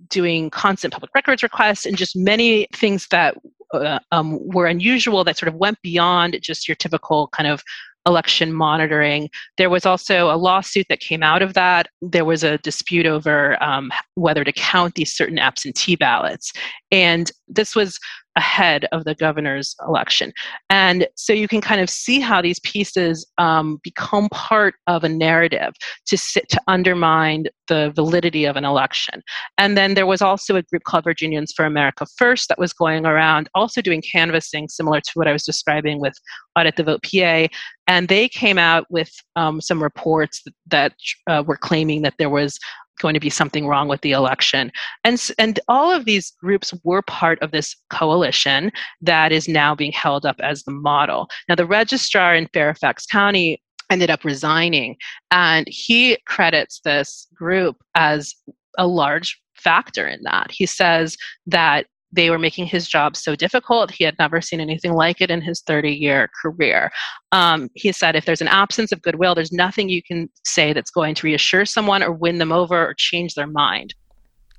doing 0.08 0.50
constant 0.50 0.92
public 0.92 1.10
records 1.14 1.42
requests 1.42 1.86
and 1.86 1.96
just 1.96 2.16
many 2.16 2.66
things 2.74 3.06
that 3.10 3.36
uh, 3.72 3.98
um, 4.10 4.38
were 4.48 4.66
unusual 4.66 5.22
that 5.24 5.38
sort 5.38 5.48
of 5.48 5.54
went 5.54 5.80
beyond 5.82 6.36
just 6.42 6.66
your 6.66 6.74
typical 6.74 7.28
kind 7.28 7.48
of 7.48 7.62
election 8.06 8.52
monitoring. 8.52 9.28
There 9.58 9.70
was 9.70 9.84
also 9.86 10.30
a 10.30 10.36
lawsuit 10.36 10.86
that 10.88 11.00
came 11.00 11.22
out 11.22 11.42
of 11.42 11.54
that. 11.54 11.88
There 12.00 12.24
was 12.24 12.42
a 12.42 12.58
dispute 12.58 13.06
over 13.06 13.62
um, 13.62 13.92
whether 14.14 14.44
to 14.44 14.52
count 14.52 14.94
these 14.94 15.14
certain 15.14 15.38
absentee 15.38 15.96
ballots. 15.96 16.52
And 16.90 17.30
this 17.46 17.76
was 17.76 17.98
ahead 18.36 18.86
of 18.92 19.04
the 19.04 19.14
governor's 19.14 19.74
election. 19.86 20.32
And 20.68 21.06
so 21.16 21.32
you 21.32 21.48
can 21.48 21.60
kind 21.60 21.80
of 21.80 21.90
see 21.90 22.20
how 22.20 22.40
these 22.40 22.60
pieces 22.60 23.26
um, 23.38 23.80
become 23.82 24.28
part 24.30 24.74
of 24.86 25.04
a 25.04 25.08
narrative 25.08 25.72
to 26.06 26.16
sit, 26.16 26.48
to 26.50 26.60
undermine 26.68 27.46
the 27.68 27.92
validity 27.94 28.44
of 28.44 28.56
an 28.56 28.64
election. 28.64 29.22
And 29.58 29.76
then 29.76 29.94
there 29.94 30.06
was 30.06 30.22
also 30.22 30.56
a 30.56 30.62
group 30.62 30.84
called 30.84 31.04
Virginians 31.04 31.52
for 31.52 31.64
America 31.64 32.06
First 32.16 32.48
that 32.48 32.58
was 32.58 32.72
going 32.72 33.04
around 33.06 33.48
also 33.54 33.80
doing 33.80 34.02
canvassing 34.02 34.68
similar 34.68 35.00
to 35.00 35.12
what 35.14 35.28
I 35.28 35.32
was 35.32 35.44
describing 35.44 36.00
with 36.00 36.14
Audit 36.56 36.76
the 36.76 36.84
Vote 36.84 37.02
PA. 37.02 37.48
And 37.86 38.08
they 38.08 38.28
came 38.28 38.58
out 38.58 38.86
with 38.90 39.10
um, 39.36 39.60
some 39.60 39.82
reports 39.82 40.42
that, 40.44 40.54
that 40.68 40.92
uh, 41.26 41.42
were 41.46 41.56
claiming 41.56 42.02
that 42.02 42.14
there 42.18 42.30
was 42.30 42.58
going 43.00 43.14
to 43.14 43.20
be 43.20 43.30
something 43.30 43.66
wrong 43.66 43.88
with 43.88 44.00
the 44.02 44.12
election. 44.12 44.70
And, 45.04 45.20
and 45.38 45.58
all 45.68 45.90
of 45.90 46.04
these 46.04 46.32
groups 46.40 46.74
were 46.84 47.02
part 47.02 47.40
of 47.42 47.50
this 47.50 47.76
coalition 47.90 48.70
that 49.00 49.32
is 49.32 49.48
now 49.48 49.74
being 49.74 49.92
held 49.92 50.24
up 50.26 50.36
as 50.40 50.62
the 50.62 50.72
model. 50.72 51.28
Now, 51.48 51.54
the 51.54 51.66
registrar 51.66 52.34
in 52.34 52.48
Fairfax 52.52 53.06
County 53.06 53.60
ended 53.90 54.10
up 54.10 54.24
resigning, 54.24 54.96
and 55.30 55.66
he 55.68 56.16
credits 56.26 56.80
this 56.84 57.26
group 57.34 57.76
as 57.94 58.34
a 58.78 58.86
large 58.86 59.40
factor 59.56 60.06
in 60.06 60.22
that. 60.22 60.50
He 60.50 60.66
says 60.66 61.16
that 61.46 61.86
they 62.12 62.30
were 62.30 62.38
making 62.38 62.66
his 62.66 62.88
job 62.88 63.16
so 63.16 63.36
difficult. 63.36 63.90
He 63.90 64.04
had 64.04 64.16
never 64.18 64.40
seen 64.40 64.60
anything 64.60 64.92
like 64.92 65.20
it 65.20 65.30
in 65.30 65.40
his 65.40 65.60
30 65.62 65.92
year 65.92 66.30
career. 66.40 66.90
Um, 67.32 67.70
he 67.74 67.92
said, 67.92 68.16
if 68.16 68.24
there's 68.24 68.40
an 68.40 68.48
absence 68.48 68.92
of 68.92 69.02
goodwill, 69.02 69.34
there's 69.34 69.52
nothing 69.52 69.88
you 69.88 70.02
can 70.02 70.28
say 70.44 70.72
that's 70.72 70.90
going 70.90 71.14
to 71.16 71.26
reassure 71.26 71.64
someone 71.64 72.02
or 72.02 72.12
win 72.12 72.38
them 72.38 72.52
over 72.52 72.86
or 72.86 72.94
change 72.94 73.34
their 73.34 73.46
mind. 73.46 73.94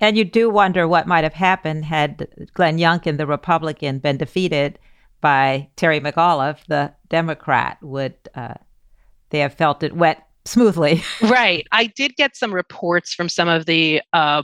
And 0.00 0.16
you 0.16 0.24
do 0.24 0.50
wonder 0.50 0.88
what 0.88 1.06
might 1.06 1.24
have 1.24 1.34
happened 1.34 1.84
had 1.84 2.26
Glenn 2.54 2.78
Youngkin, 2.78 3.18
the 3.18 3.26
Republican, 3.26 3.98
been 3.98 4.16
defeated 4.16 4.78
by 5.20 5.68
Terry 5.76 6.00
McAuliffe, 6.00 6.64
the 6.66 6.92
Democrat. 7.08 7.78
Would 7.82 8.16
uh, 8.34 8.54
they 9.30 9.38
have 9.38 9.54
felt 9.54 9.84
it 9.84 9.94
went 9.94 10.18
smoothly. 10.44 11.02
right. 11.22 11.66
I 11.72 11.86
did 11.86 12.16
get 12.16 12.36
some 12.36 12.52
reports 12.52 13.14
from 13.14 13.28
some 13.28 13.48
of 13.48 13.66
the 13.66 14.02
uh, 14.12 14.42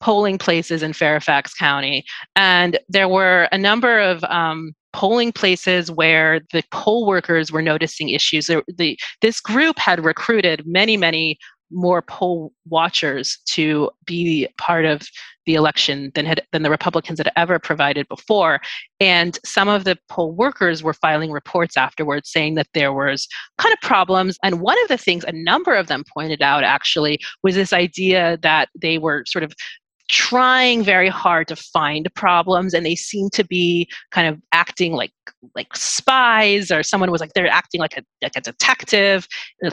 polling 0.00 0.38
places 0.38 0.82
in 0.82 0.92
Fairfax 0.92 1.54
County, 1.54 2.04
and 2.36 2.78
there 2.88 3.08
were 3.08 3.48
a 3.52 3.58
number 3.58 3.98
of 3.98 4.24
um, 4.24 4.72
polling 4.92 5.32
places 5.32 5.90
where 5.90 6.40
the 6.52 6.62
poll 6.70 7.06
workers 7.06 7.52
were 7.52 7.62
noticing 7.62 8.08
issues. 8.08 8.46
The, 8.46 8.98
this 9.20 9.40
group 9.40 9.78
had 9.78 10.04
recruited 10.04 10.62
many, 10.66 10.96
many 10.96 11.38
more 11.70 12.02
poll 12.02 12.52
watchers 12.66 13.38
to 13.46 13.90
be 14.06 14.48
part 14.58 14.84
of 14.84 15.02
the 15.46 15.54
election 15.54 16.12
than 16.14 16.26
had 16.26 16.42
than 16.52 16.62
the 16.62 16.70
Republicans 16.70 17.18
had 17.18 17.30
ever 17.34 17.58
provided 17.58 18.06
before. 18.08 18.60
And 19.00 19.38
some 19.44 19.68
of 19.68 19.84
the 19.84 19.96
poll 20.08 20.32
workers 20.32 20.82
were 20.82 20.92
filing 20.92 21.32
reports 21.32 21.76
afterwards 21.76 22.30
saying 22.30 22.54
that 22.56 22.68
there 22.74 22.92
was 22.92 23.26
kind 23.56 23.72
of 23.72 23.80
problems. 23.80 24.38
And 24.42 24.60
one 24.60 24.76
of 24.82 24.88
the 24.88 24.98
things 24.98 25.24
a 25.24 25.32
number 25.32 25.74
of 25.74 25.86
them 25.86 26.04
pointed 26.12 26.42
out 26.42 26.64
actually 26.64 27.18
was 27.42 27.54
this 27.54 27.72
idea 27.72 28.38
that 28.42 28.68
they 28.78 28.98
were 28.98 29.24
sort 29.26 29.42
of 29.42 29.54
trying 30.08 30.82
very 30.82 31.08
hard 31.08 31.46
to 31.48 31.56
find 31.56 32.08
problems 32.14 32.74
and 32.74 32.84
they 32.84 32.94
seem 32.94 33.28
to 33.30 33.44
be 33.44 33.88
kind 34.10 34.26
of 34.26 34.40
acting 34.52 34.92
like 34.92 35.12
like 35.54 35.74
spies 35.76 36.70
or 36.70 36.82
someone 36.82 37.10
was 37.10 37.20
like 37.20 37.32
they're 37.34 37.46
acting 37.46 37.80
like 37.80 37.96
a 37.96 38.02
like 38.22 38.36
a 38.36 38.40
detective. 38.40 39.26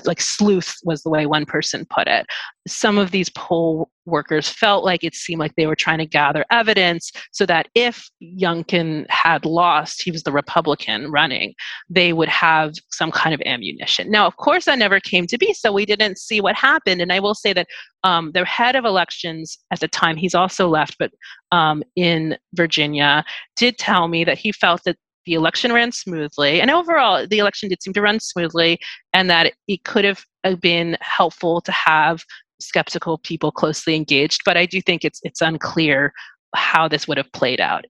Like 0.05 0.21
sleuth 0.21 0.75
was 0.83 1.03
the 1.03 1.09
way 1.09 1.25
one 1.25 1.45
person 1.45 1.85
put 1.89 2.07
it 2.07 2.25
some 2.67 2.97
of 2.97 3.11
these 3.11 3.29
poll 3.29 3.89
workers 4.05 4.49
felt 4.49 4.83
like 4.83 5.03
it 5.03 5.15
seemed 5.15 5.39
like 5.39 5.53
they 5.55 5.67
were 5.67 5.75
trying 5.75 5.97
to 5.97 6.05
gather 6.05 6.45
evidence 6.51 7.11
so 7.31 7.45
that 7.45 7.67
if 7.75 8.09
Youngkin 8.21 9.05
had 9.09 9.45
lost, 9.45 10.01
he 10.03 10.11
was 10.11 10.23
the 10.23 10.31
Republican 10.31 11.11
running, 11.11 11.53
they 11.89 12.13
would 12.13 12.29
have 12.29 12.73
some 12.91 13.11
kind 13.11 13.33
of 13.33 13.41
ammunition. 13.45 14.09
Now, 14.09 14.25
of 14.27 14.37
course, 14.37 14.65
that 14.65 14.79
never 14.79 14.99
came 14.99 15.27
to 15.27 15.37
be, 15.37 15.53
so 15.53 15.71
we 15.71 15.85
didn't 15.85 16.17
see 16.17 16.41
what 16.41 16.55
happened. 16.55 17.01
And 17.01 17.11
I 17.11 17.19
will 17.19 17.35
say 17.35 17.53
that 17.53 17.67
um, 18.03 18.31
the 18.33 18.45
head 18.45 18.75
of 18.75 18.85
elections 18.85 19.57
at 19.71 19.79
the 19.79 19.87
time, 19.87 20.17
he's 20.17 20.35
also 20.35 20.67
left, 20.67 20.97
but 20.99 21.11
um, 21.51 21.83
in 21.95 22.37
Virginia, 22.53 23.23
did 23.55 23.77
tell 23.77 24.07
me 24.07 24.23
that 24.23 24.37
he 24.37 24.51
felt 24.51 24.81
that 24.85 24.97
the 25.25 25.33
election 25.33 25.73
ran 25.73 25.91
smoothly 25.91 26.61
and 26.61 26.69
overall 26.69 27.25
the 27.27 27.39
election 27.39 27.67
did 27.67 27.81
seem 27.81 27.93
to 27.93 28.01
run 28.01 28.19
smoothly 28.19 28.79
and 29.11 29.29
that 29.29 29.53
it 29.67 29.83
could 29.83 30.05
have 30.05 30.23
uh, 30.43 30.55
been 30.55 30.97
helpful 31.01 31.61
to 31.61 31.71
have 31.71 32.23
skeptical 32.65 33.17
people 33.19 33.51
closely 33.51 33.95
engaged 33.95 34.41
but 34.45 34.57
i 34.57 34.65
do 34.65 34.81
think 34.81 35.05
it's 35.05 35.19
it's 35.23 35.41
unclear 35.41 36.13
how 36.55 36.87
this 36.87 37.07
would 37.07 37.17
have 37.17 37.31
played 37.31 37.61
out. 37.61 37.85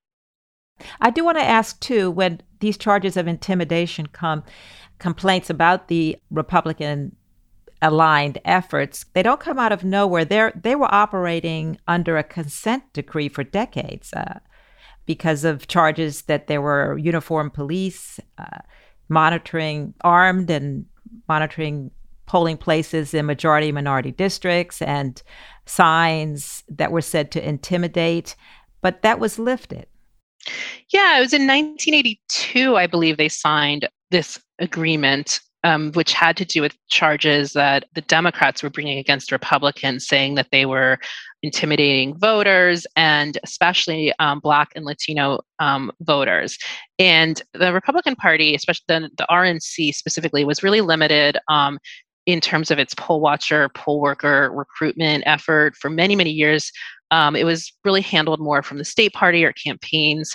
I 1.00 1.10
do 1.10 1.24
want 1.24 1.38
to 1.38 1.44
ask 1.44 1.80
too 1.80 2.12
when 2.12 2.42
these 2.60 2.78
charges 2.78 3.16
of 3.16 3.28
intimidation 3.28 4.08
come 4.08 4.44
complaints 4.98 5.50
about 5.50 5.88
the 5.88 6.18
republican 6.32 7.16
aligned 7.82 8.38
efforts 8.46 9.06
they 9.14 9.22
don't 9.22 9.40
come 9.40 9.60
out 9.60 9.72
of 9.72 9.84
nowhere. 9.84 10.26
They 10.26 10.52
they 10.56 10.76
were 10.76 10.94
operating 10.94 11.78
under 11.88 12.18
a 12.18 12.24
consent 12.24 12.84
decree 12.94 13.30
for 13.30 13.44
decades 13.44 14.14
uh, 14.14 14.40
because 15.06 15.44
of 15.44 15.68
charges 15.68 16.24
that 16.24 16.48
there 16.48 16.62
were 16.62 16.98
uniformed 16.98 17.54
police 17.54 18.20
uh, 18.38 18.60
monitoring 19.08 19.94
armed 20.02 20.50
and 20.50 20.86
monitoring 21.28 21.92
polling 22.26 22.58
places 22.58 23.14
in 23.14 23.26
majority 23.26 23.72
minority 23.72 24.12
districts 24.12 24.82
and 24.82 25.22
signs 25.66 26.64
that 26.70 26.92
were 26.92 27.02
said 27.02 27.32
to 27.32 27.48
intimidate, 27.48 28.36
but 28.82 29.02
that 29.02 29.20
was 29.20 29.40
lifted. 29.40 29.88
Yeah, 30.94 31.18
it 31.18 31.22
was 31.22 31.34
in 31.34 31.48
1982, 31.48 32.76
I 32.76 32.88
believe, 32.88 33.18
they 33.18 33.30
signed 33.30 33.90
this 34.12 34.40
agreement 34.60 35.42
um, 35.66 35.92
which 35.94 36.14
had 36.14 36.38
to 36.38 36.46
do 36.46 36.62
with 36.62 36.78
charges 36.90 37.54
that 37.54 37.86
the 37.96 38.02
Democrats 38.02 38.62
were 38.62 38.70
bringing 38.70 39.00
against 39.00 39.32
Republicans, 39.32 40.08
saying 40.08 40.36
that 40.36 40.50
they 40.52 40.68
were 40.68 41.00
intimidating 41.42 42.16
voters 42.20 42.86
and 42.96 43.40
especially 43.44 44.14
um, 44.20 44.40
Black 44.40 44.70
and 44.76 44.86
Latino 44.86 45.40
um, 45.58 45.92
voters. 46.02 46.60
And 47.00 47.42
the 47.54 47.74
Republican 47.74 48.16
Party, 48.16 48.54
especially 48.54 48.84
the, 48.88 49.10
the 49.18 49.26
RNC 49.32 49.96
specifically, 49.96 50.46
was 50.46 50.62
really 50.62 50.82
limited 50.82 51.40
um, 51.50 51.80
in 52.26 52.42
terms 52.42 52.72
of 52.72 52.80
its 52.80 52.94
poll 52.96 53.22
watcher, 53.22 53.70
poll 53.76 54.02
worker 54.02 54.52
recruitment 54.54 55.24
effort 55.26 55.76
for 55.76 55.90
many, 55.90 56.16
many 56.16 56.32
years. 56.32 56.72
Um, 57.12 57.36
it 57.36 57.46
was 57.46 57.72
really 57.84 58.02
handled 58.02 58.40
more 58.40 58.64
from 58.64 58.78
the 58.78 58.86
state 58.86 59.14
party 59.14 59.44
or 59.46 59.54
campaigns. 59.54 60.34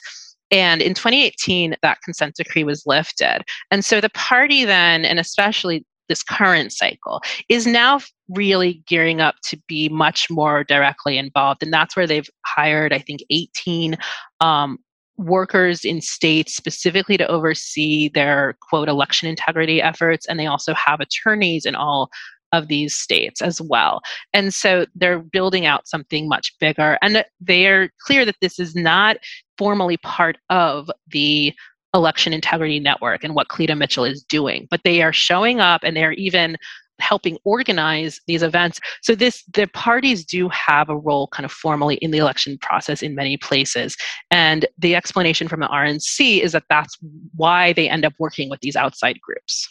And 0.51 0.83
in 0.83 0.95
2018, 0.95 1.77
that 1.83 1.99
consent 2.05 2.35
decree 2.37 2.65
was 2.65 2.85
lifted. 2.87 3.43
And 3.71 3.85
so 3.85 4.01
the 4.01 4.11
party 4.11 4.65
then, 4.65 5.05
and 5.05 5.19
especially 5.19 5.85
this 6.09 6.23
current 6.23 6.73
cycle, 6.73 7.23
is 7.49 7.67
now 7.67 8.01
really 8.29 8.83
gearing 8.87 9.21
up 9.21 9.37
to 9.45 9.61
be 9.69 9.89
much 9.89 10.29
more 10.29 10.65
directly 10.65 11.19
involved. 11.19 11.63
And 11.63 11.73
that's 11.73 11.97
where 11.97 12.07
they've 12.07 12.29
hired, 12.47 12.93
I 12.93 12.99
think, 12.99 13.21
18 13.31 13.97
um, 14.41 14.79
workers 15.21 15.85
in 15.85 16.01
states 16.01 16.57
specifically 16.57 17.17
to 17.17 17.27
oversee 17.29 18.09
their 18.09 18.57
quote 18.61 18.89
election 18.89 19.29
integrity 19.29 19.83
efforts. 19.83 20.27
And 20.27 20.39
they 20.39 20.47
also 20.47 20.75
have 20.75 21.01
attorneys 21.01 21.67
in 21.67 21.75
all 21.75 22.11
of 22.53 22.69
these 22.69 22.95
states 22.95 23.41
as 23.41 23.61
well. 23.61 24.01
And 24.33 24.53
so 24.53 24.87
they're 24.95 25.21
building 25.21 25.67
out 25.67 25.87
something 25.87 26.29
much 26.29 26.53
bigger. 26.59 26.99
And 27.01 27.25
they 27.41 27.67
are 27.67 27.91
clear 28.01 28.25
that 28.25 28.37
this 28.41 28.59
is 28.59 28.75
not 28.75 29.19
formally 29.57 29.99
part 29.99 30.37
of 30.49 30.91
the 31.09 31.55
election 31.95 32.33
integrity 32.33 32.81
network 32.81 33.25
and 33.25 33.35
what 33.35 33.49
Cleta 33.49 33.75
Mitchell 33.75 34.05
is 34.05 34.23
doing, 34.23 34.67
but 34.71 34.81
they 34.85 35.03
are 35.03 35.13
showing 35.13 35.61
up 35.61 35.83
and 35.85 35.97
they're 35.97 36.13
even 36.13 36.57
helping 37.01 37.39
organize 37.45 38.21
these 38.27 38.43
events. 38.43 38.81
So 39.03 39.15
this 39.15 39.43
the 39.53 39.67
parties 39.67 40.25
do 40.25 40.49
have 40.49 40.89
a 40.89 40.97
role 40.97 41.29
kind 41.29 41.45
of 41.45 41.53
formally 41.53 41.97
in 41.97 42.11
the 42.11 42.19
election 42.19 42.59
process 42.59 43.03
in 43.03 43.15
many 43.15 43.37
places. 43.37 43.97
And 44.31 44.67
the 44.79 44.95
explanation 44.95 45.49
from 45.49 45.61
the 45.61 45.69
RNC 45.69 46.41
is 46.41 46.53
that 46.53 46.65
that's 46.69 46.97
why 47.35 47.73
they 47.73 47.89
end 47.89 48.05
up 48.05 48.15
working 48.19 48.51
with 48.51 48.61
these 48.61 48.77
outside 48.77 49.21
groups. 49.21 49.69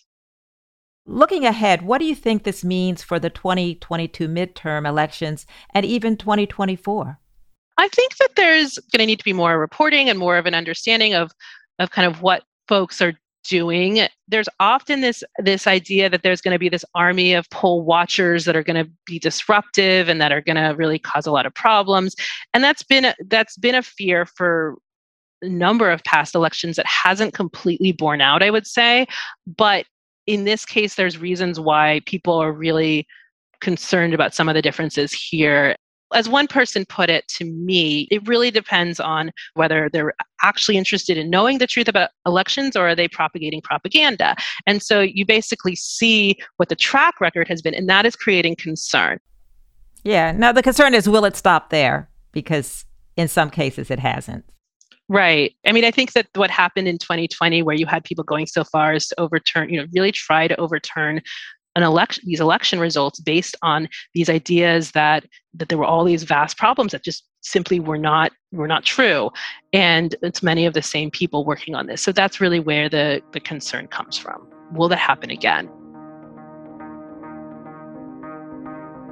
Looking 1.05 1.45
ahead, 1.45 1.81
what 1.81 1.97
do 1.97 2.05
you 2.05 2.13
think 2.13 2.43
this 2.43 2.63
means 2.63 3.01
for 3.01 3.19
the 3.19 3.31
2022 3.31 4.27
midterm 4.27 4.87
elections 4.87 5.47
and 5.73 5.83
even 5.85 6.17
2024? 6.17 7.19
I 7.79 7.87
think 7.87 8.17
that 8.17 8.35
there's 8.35 8.77
going 8.91 8.99
to 8.99 9.05
need 9.05 9.19
to 9.19 9.25
be 9.25 9.33
more 9.33 9.57
reporting 9.57 10.09
and 10.09 10.19
more 10.19 10.37
of 10.37 10.45
an 10.45 10.53
understanding 10.53 11.15
of 11.15 11.31
of 11.79 11.91
kind 11.91 12.05
of 12.05 12.21
what 12.21 12.43
folks 12.67 13.01
are 13.01 13.13
doing 13.49 14.07
there's 14.27 14.47
often 14.59 15.01
this 15.01 15.23
this 15.39 15.65
idea 15.65 16.09
that 16.09 16.21
there's 16.21 16.39
going 16.39 16.53
to 16.53 16.59
be 16.59 16.69
this 16.69 16.85
army 16.93 17.33
of 17.33 17.49
poll 17.49 17.81
watchers 17.83 18.45
that 18.45 18.55
are 18.55 18.63
going 18.63 18.81
to 18.81 18.89
be 19.05 19.17
disruptive 19.17 20.07
and 20.07 20.21
that 20.21 20.31
are 20.31 20.41
going 20.41 20.55
to 20.55 20.75
really 20.77 20.99
cause 20.99 21.25
a 21.25 21.31
lot 21.31 21.47
of 21.47 21.53
problems. 21.55 22.15
And 22.53 22.63
that's 22.63 22.83
been 22.83 23.13
that's 23.27 23.57
been 23.57 23.75
a 23.75 23.81
fear 23.81 24.25
for 24.25 24.77
a 25.41 25.49
number 25.49 25.89
of 25.89 26.03
past 26.03 26.35
elections 26.35 26.75
that 26.75 26.85
hasn't 26.85 27.33
completely 27.33 27.91
borne 27.91 28.21
out 28.21 28.43
i 28.43 28.51
would 28.51 28.67
say. 28.67 29.07
But 29.47 29.85
in 30.27 30.43
this 30.45 30.63
case 30.63 30.95
there's 30.95 31.17
reasons 31.17 31.59
why 31.59 32.01
people 32.05 32.35
are 32.35 32.53
really 32.53 33.07
concerned 33.61 34.13
about 34.13 34.33
some 34.35 34.47
of 34.47 34.55
the 34.55 34.61
differences 34.61 35.11
here 35.11 35.75
as 36.13 36.27
one 36.27 36.47
person 36.47 36.85
put 36.85 37.09
it 37.09 37.27
to 37.29 37.45
me, 37.45 38.07
it 38.11 38.27
really 38.27 38.51
depends 38.51 38.99
on 38.99 39.31
whether 39.53 39.89
they're 39.91 40.13
actually 40.41 40.77
interested 40.77 41.17
in 41.17 41.29
knowing 41.29 41.57
the 41.57 41.67
truth 41.67 41.87
about 41.87 42.09
elections 42.25 42.75
or 42.75 42.89
are 42.89 42.95
they 42.95 43.07
propagating 43.07 43.61
propaganda. 43.61 44.35
And 44.65 44.81
so 44.81 45.01
you 45.01 45.25
basically 45.25 45.75
see 45.75 46.37
what 46.57 46.69
the 46.69 46.75
track 46.75 47.21
record 47.21 47.47
has 47.47 47.61
been, 47.61 47.73
and 47.73 47.89
that 47.89 48.05
is 48.05 48.15
creating 48.15 48.55
concern. 48.55 49.19
Yeah. 50.03 50.31
Now, 50.31 50.51
the 50.51 50.63
concern 50.63 50.93
is 50.93 51.09
will 51.09 51.25
it 51.25 51.35
stop 51.35 51.69
there? 51.69 52.09
Because 52.31 52.85
in 53.17 53.27
some 53.27 53.49
cases 53.49 53.91
it 53.91 53.99
hasn't. 53.99 54.45
Right. 55.09 55.55
I 55.65 55.71
mean, 55.71 55.85
I 55.85 55.91
think 55.91 56.13
that 56.13 56.27
what 56.35 56.51
happened 56.51 56.87
in 56.87 56.99
2020, 56.99 57.63
where 57.63 57.75
you 57.75 57.87
had 57.87 58.03
people 58.03 58.23
going 58.23 58.45
so 58.45 58.63
far 58.63 58.93
as 58.93 59.07
to 59.07 59.19
overturn, 59.19 59.69
you 59.69 59.81
know, 59.81 59.87
really 59.91 60.11
try 60.11 60.47
to 60.47 60.55
overturn 60.59 61.21
an 61.75 61.83
election 61.83 62.23
these 62.25 62.39
election 62.39 62.79
results 62.79 63.19
based 63.19 63.55
on 63.61 63.87
these 64.13 64.29
ideas 64.29 64.91
that 64.91 65.25
that 65.53 65.69
there 65.69 65.77
were 65.77 65.85
all 65.85 66.03
these 66.03 66.23
vast 66.23 66.57
problems 66.57 66.91
that 66.91 67.03
just 67.03 67.25
simply 67.41 67.79
were 67.79 67.97
not 67.97 68.31
were 68.51 68.67
not 68.67 68.83
true. 68.83 69.29
And 69.71 70.15
it's 70.21 70.43
many 70.43 70.65
of 70.65 70.73
the 70.73 70.81
same 70.81 71.11
people 71.11 71.45
working 71.45 71.75
on 71.75 71.87
this. 71.87 72.01
So 72.01 72.11
that's 72.11 72.41
really 72.41 72.59
where 72.59 72.89
the 72.89 73.21
the 73.31 73.39
concern 73.39 73.87
comes 73.87 74.17
from. 74.17 74.47
Will 74.73 74.89
that 74.89 74.97
happen 74.97 75.29
again? 75.29 75.69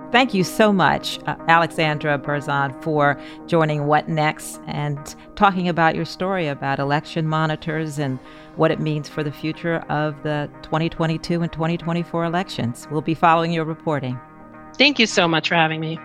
Thank 0.10 0.34
you 0.34 0.46
so 0.46 0.72
much, 0.72 1.20
uh, 1.28 1.36
Alexandra 1.50 2.18
Berzon, 2.18 2.82
for 2.82 3.20
joining 3.46 3.88
What 3.88 4.08
Next 4.08 4.62
and 4.66 4.98
talking 5.36 5.68
about 5.68 5.96
your 5.96 6.06
story 6.06 6.48
about 6.48 6.80
election 6.80 7.28
monitors 7.28 8.00
and 8.00 8.18
what 8.58 8.72
it 8.72 8.80
means 8.80 9.08
for 9.08 9.24
the 9.24 9.32
future 9.32 9.78
of 9.90 10.22
the 10.24 10.50
2022 10.64 11.42
and 11.42 11.52
2024 11.52 12.26
elections. 12.26 12.88
We'll 12.92 13.02
be 13.02 13.14
following 13.14 13.52
your 13.52 13.66
reporting. 13.66 14.20
Thank 14.78 15.00
you 15.00 15.08
so 15.08 15.28
much 15.28 15.48
for 15.48 15.56
having 15.56 15.80
me. 15.80 15.98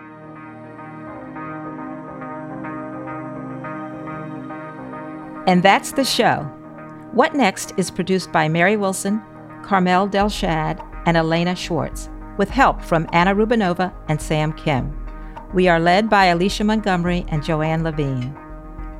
And 5.45 5.61
that's 5.61 5.91
the 5.91 6.05
show. 6.05 6.43
What 7.11 7.35
Next 7.35 7.73
is 7.77 7.91
produced 7.91 8.31
by 8.31 8.47
Mary 8.47 8.77
Wilson, 8.77 9.21
Carmel 9.63 10.07
Delshad, 10.07 10.81
and 11.05 11.17
Elena 11.17 11.55
Schwartz 11.55 12.09
with 12.37 12.49
help 12.49 12.81
from 12.81 13.07
Anna 13.11 13.35
Rubinova 13.35 13.93
and 14.07 14.21
Sam 14.21 14.53
Kim. 14.53 14.97
We 15.53 15.67
are 15.67 15.79
led 15.79 16.09
by 16.09 16.25
Alicia 16.25 16.63
Montgomery 16.63 17.25
and 17.27 17.43
Joanne 17.43 17.83
Levine. 17.83 18.35